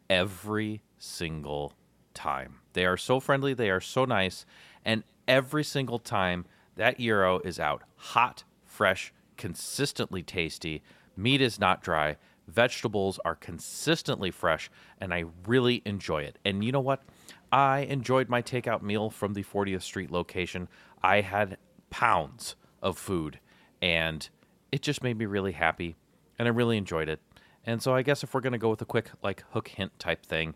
[0.10, 1.74] every single
[2.14, 2.60] time.
[2.74, 4.46] They are so friendly, they are so nice,
[4.86, 10.82] and every single time that gyro is out, hot, fresh, consistently tasty.
[11.18, 12.16] Meat is not dry.
[12.48, 14.70] Vegetables are consistently fresh,
[15.00, 16.40] and I really enjoy it.
[16.46, 17.04] And you know what?
[17.52, 20.70] I enjoyed my takeout meal from the 40th Street location.
[21.04, 21.58] I had
[21.90, 23.40] pounds of food,
[23.84, 24.30] and
[24.72, 25.98] it just made me really happy,
[26.40, 27.20] and I really enjoyed it.
[27.66, 30.26] And so I guess if we're gonna go with a quick like hook hint type
[30.26, 30.56] thing,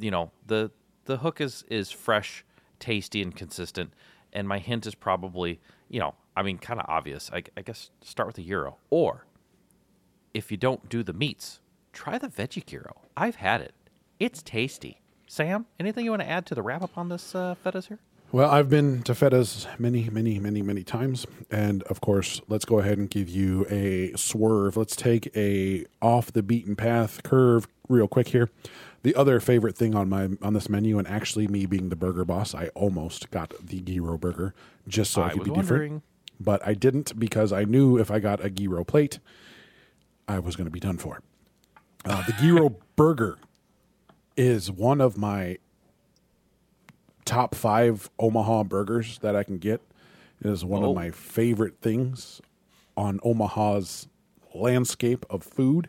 [0.00, 0.70] you know the
[1.04, 2.44] the hook is is fresh,
[2.80, 3.92] tasty, and consistent.
[4.32, 7.30] And my hint is probably you know I mean kind of obvious.
[7.30, 9.26] I, I guess start with the gyro, or
[10.32, 11.60] if you don't do the meats,
[11.92, 13.02] try the veggie gyro.
[13.18, 13.74] I've had it.
[14.18, 15.02] It's tasty.
[15.26, 17.98] Sam, anything you want to add to the wrap up on this uh, fetas here?
[18.32, 22.80] Well, I've been to Feta's many, many, many, many times, and of course, let's go
[22.80, 24.76] ahead and give you a swerve.
[24.76, 28.50] Let's take a off the beaten path curve real quick here.
[29.04, 32.24] The other favorite thing on my on this menu, and actually me being the burger
[32.24, 34.54] boss, I almost got the gyro burger
[34.88, 36.02] just so I, I could be different,
[36.40, 39.20] but I didn't because I knew if I got a gyro plate,
[40.26, 41.22] I was going to be done for.
[42.04, 43.38] Uh, the gyro burger
[44.36, 45.58] is one of my
[47.26, 49.82] top five Omaha burgers that I can get.
[50.40, 50.90] It is one Oh.
[50.90, 52.40] of my favorite things
[52.96, 54.08] on Omaha's
[54.54, 55.88] landscape of food.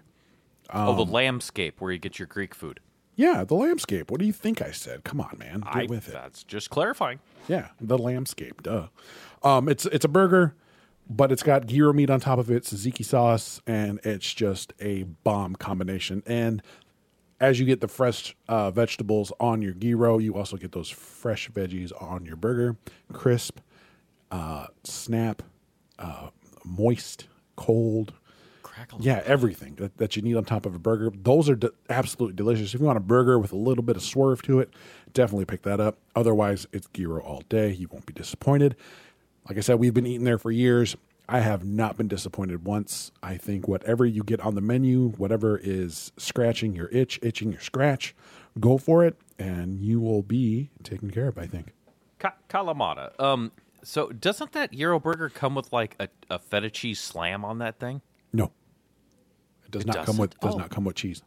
[0.74, 2.80] oh, Um, the landscape where you get your Greek food.
[3.16, 4.12] Yeah, the landscape.
[4.12, 5.04] What do you think I said?
[5.04, 6.12] Come on, man, get I, with it.
[6.14, 7.20] That's just clarifying.
[7.48, 8.62] Yeah, the landscape.
[8.64, 8.88] Duh.
[9.44, 10.54] Um, it's it's a burger,
[11.10, 15.04] but it's got gyro meat on top of it, tzatziki sauce, and it's just a
[15.24, 16.22] bomb combination.
[16.28, 16.62] And
[17.40, 21.50] as you get the fresh uh, vegetables on your gyro, you also get those fresh
[21.52, 22.76] veggies on your burger,
[23.14, 23.60] crisp,
[24.32, 25.44] uh, snap,
[26.00, 26.30] uh,
[26.66, 28.14] moist, cold.
[28.64, 29.00] Crackle.
[29.02, 31.12] Yeah, everything that, that you need on top of a burger.
[31.16, 32.74] Those are de- absolutely delicious.
[32.74, 34.74] If you want a burger with a little bit of swerve to it,
[35.14, 35.98] definitely pick that up.
[36.16, 37.72] Otherwise, it's gyro all day.
[37.72, 38.76] You won't be disappointed.
[39.48, 40.98] Like I said, we've been eating there for years.
[41.30, 43.12] I have not been disappointed once.
[43.22, 47.60] I think whatever you get on the menu, whatever is scratching your itch, itching your
[47.60, 48.16] scratch,
[48.60, 51.38] go for it, and you will be taken care of.
[51.38, 51.74] I think.
[52.20, 53.12] Ka- Kalamata.
[53.20, 53.52] Um,
[53.84, 57.78] so doesn't that gyro burger come with like a, a feta cheese slam on that
[57.80, 58.02] thing?
[58.32, 58.52] No,
[59.66, 60.42] it does It not come with doesn't?
[60.42, 60.58] does Oh.
[60.60, 61.22] not come with cheese.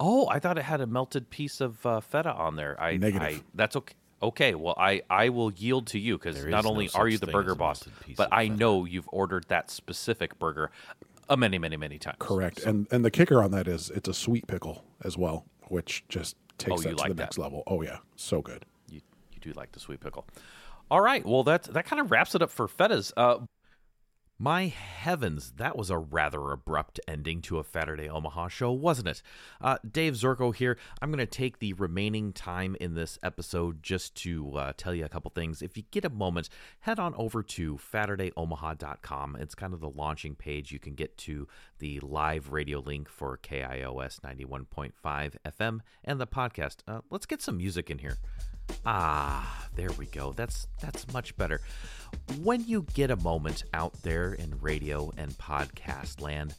[0.00, 2.80] Oh, I thought it had a melted piece of uh, feta on there.
[2.80, 3.22] I, Negative.
[3.22, 3.94] I that's okay.
[4.22, 7.18] Okay, well, I, I will yield to you because not is no only are you
[7.18, 7.82] the burger boss,
[8.16, 8.56] but I feta.
[8.56, 10.70] know you've ordered that specific burger
[11.28, 12.16] a many, many, many times.
[12.20, 12.60] Correct.
[12.60, 16.36] And and the kicker on that is it's a sweet pickle as well, which just
[16.58, 17.22] takes Oh, that you to like the that.
[17.24, 17.62] next level.
[17.66, 18.64] Oh yeah, so good.
[18.88, 19.00] You,
[19.32, 20.26] you do like the sweet pickle.
[20.90, 21.24] All right.
[21.26, 23.12] Well, that that kind of wraps it up for fetas.
[23.16, 23.38] Uh,
[24.42, 29.22] my heavens, that was a rather abrupt ending to a Fatterday Omaha show, wasn't it?
[29.60, 30.76] Uh, Dave Zerko here.
[31.00, 35.04] I'm going to take the remaining time in this episode just to uh, tell you
[35.04, 35.62] a couple things.
[35.62, 36.48] If you get a moment,
[36.80, 39.36] head on over to FatterdayOmaha.com.
[39.36, 40.72] It's kind of the launching page.
[40.72, 41.46] You can get to
[41.78, 44.90] the live radio link for KIOS 91.5
[45.46, 46.78] FM and the podcast.
[46.88, 48.16] Uh, let's get some music in here.
[48.84, 50.32] Ah, there we go.
[50.32, 51.60] That's that's much better.
[52.42, 56.54] When you get a moment out there in radio and podcast land,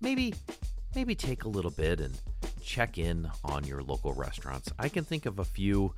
[0.00, 0.34] maybe
[0.94, 2.18] maybe take a little bit and
[2.62, 4.72] check in on your local restaurants.
[4.78, 5.94] I can think of a few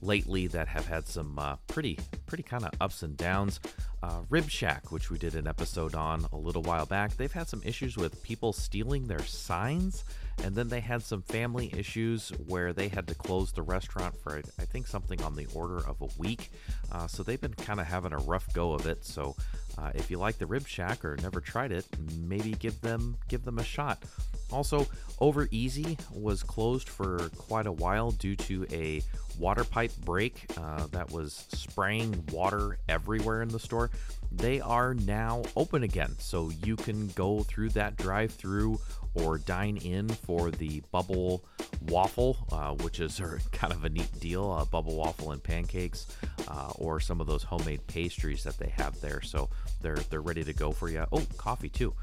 [0.00, 3.60] lately that have had some uh, pretty pretty kind of ups and downs.
[4.02, 7.48] Uh, Rib Shack, which we did an episode on a little while back, they've had
[7.48, 10.04] some issues with people stealing their signs,
[10.44, 14.40] and then they had some family issues where they had to close the restaurant for
[14.58, 16.50] I think something on the order of a week.
[16.90, 19.04] Uh, so they've been kind of having a rough go of it.
[19.04, 19.36] So
[19.78, 21.86] uh, if you like the Rib Shack or never tried it,
[22.18, 24.02] maybe give them give them a shot.
[24.50, 24.86] Also,
[25.18, 29.02] Over Easy was closed for quite a while due to a
[29.38, 33.90] water pipe break uh, that was spraying water everywhere in the store.
[34.30, 38.78] They are now open again, so you can go through that drive-through
[39.14, 41.44] or dine in for the bubble
[41.88, 43.20] waffle, uh, which is
[43.52, 44.58] kind of a neat deal.
[44.58, 46.06] A bubble waffle and pancakes,
[46.48, 49.20] uh, or some of those homemade pastries that they have there.
[49.22, 49.50] So
[49.80, 51.04] they're they're ready to go for you.
[51.12, 51.94] Oh, coffee too.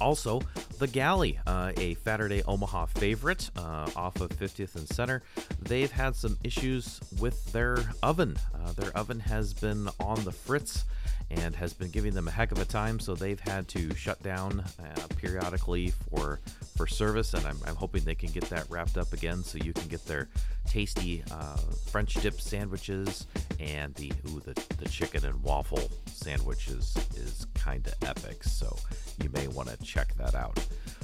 [0.00, 0.40] Also,
[0.78, 5.22] the Galley, uh, a Fatterday Omaha favorite uh, off of 50th and Center.
[5.60, 8.36] They've had some issues with their oven.
[8.52, 10.86] Uh, their oven has been on the fritz
[11.32, 14.22] and has been giving them a heck of a time, so they've had to shut
[14.22, 16.40] down uh, periodically for
[16.76, 17.34] for service.
[17.34, 20.04] And I'm, I'm hoping they can get that wrapped up again, so you can get
[20.06, 20.28] their
[20.66, 21.56] tasty uh,
[21.90, 23.26] French dip sandwiches
[23.60, 28.44] and the ooh the, the chicken and waffle sandwiches is is kind of epic.
[28.44, 28.76] So
[29.22, 30.58] you may want to check that out.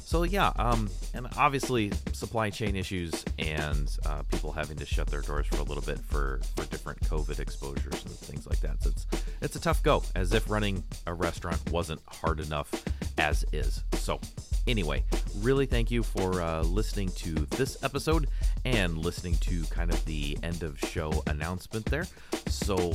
[0.08, 5.20] So yeah, um, and obviously supply chain issues and uh, people having to shut their
[5.20, 8.82] doors for a little bit for for different COVID exposures and things like that.
[8.82, 9.06] So it's
[9.42, 12.72] it's a tough go, as if running a restaurant wasn't hard enough
[13.18, 13.82] as is.
[13.96, 14.18] So
[14.66, 15.04] anyway,
[15.40, 18.30] really thank you for uh, listening to this episode
[18.64, 22.06] and listening to kind of the end of show announcement there.
[22.46, 22.94] So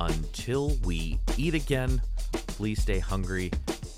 [0.00, 2.00] until we eat again,
[2.32, 3.50] please stay hungry.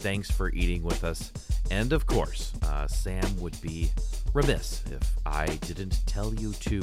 [0.07, 1.32] Thanks for eating with us.
[1.68, 3.90] And of course, uh, Sam would be
[4.34, 6.80] remiss if I didn't tell you to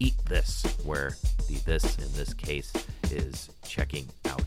[0.00, 1.16] eat this, where
[1.48, 2.70] the this in this case
[3.10, 4.46] is checking out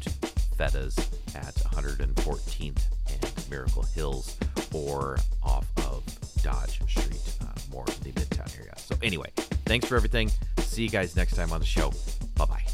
[0.56, 1.00] Fetas
[1.36, 4.38] at 114th and Miracle Hills
[4.72, 6.04] or off of
[6.44, 8.78] Dodge Street, uh, more in the Midtown area.
[8.78, 9.32] So, anyway,
[9.66, 10.30] thanks for everything.
[10.60, 11.92] See you guys next time on the show.
[12.36, 12.66] Bye bye.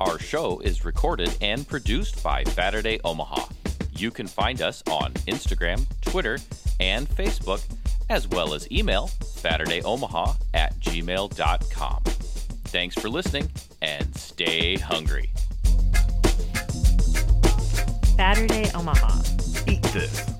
[0.00, 3.59] Our show is recorded and produced by Fatterday Omaha.
[4.00, 6.38] You can find us on Instagram, Twitter,
[6.80, 7.62] and Facebook,
[8.08, 12.02] as well as email FatterdayOmaha at gmail.com.
[12.64, 13.50] Thanks for listening
[13.82, 15.30] and stay hungry.
[18.16, 19.20] Fatterday Omaha.
[19.70, 20.39] Eat this.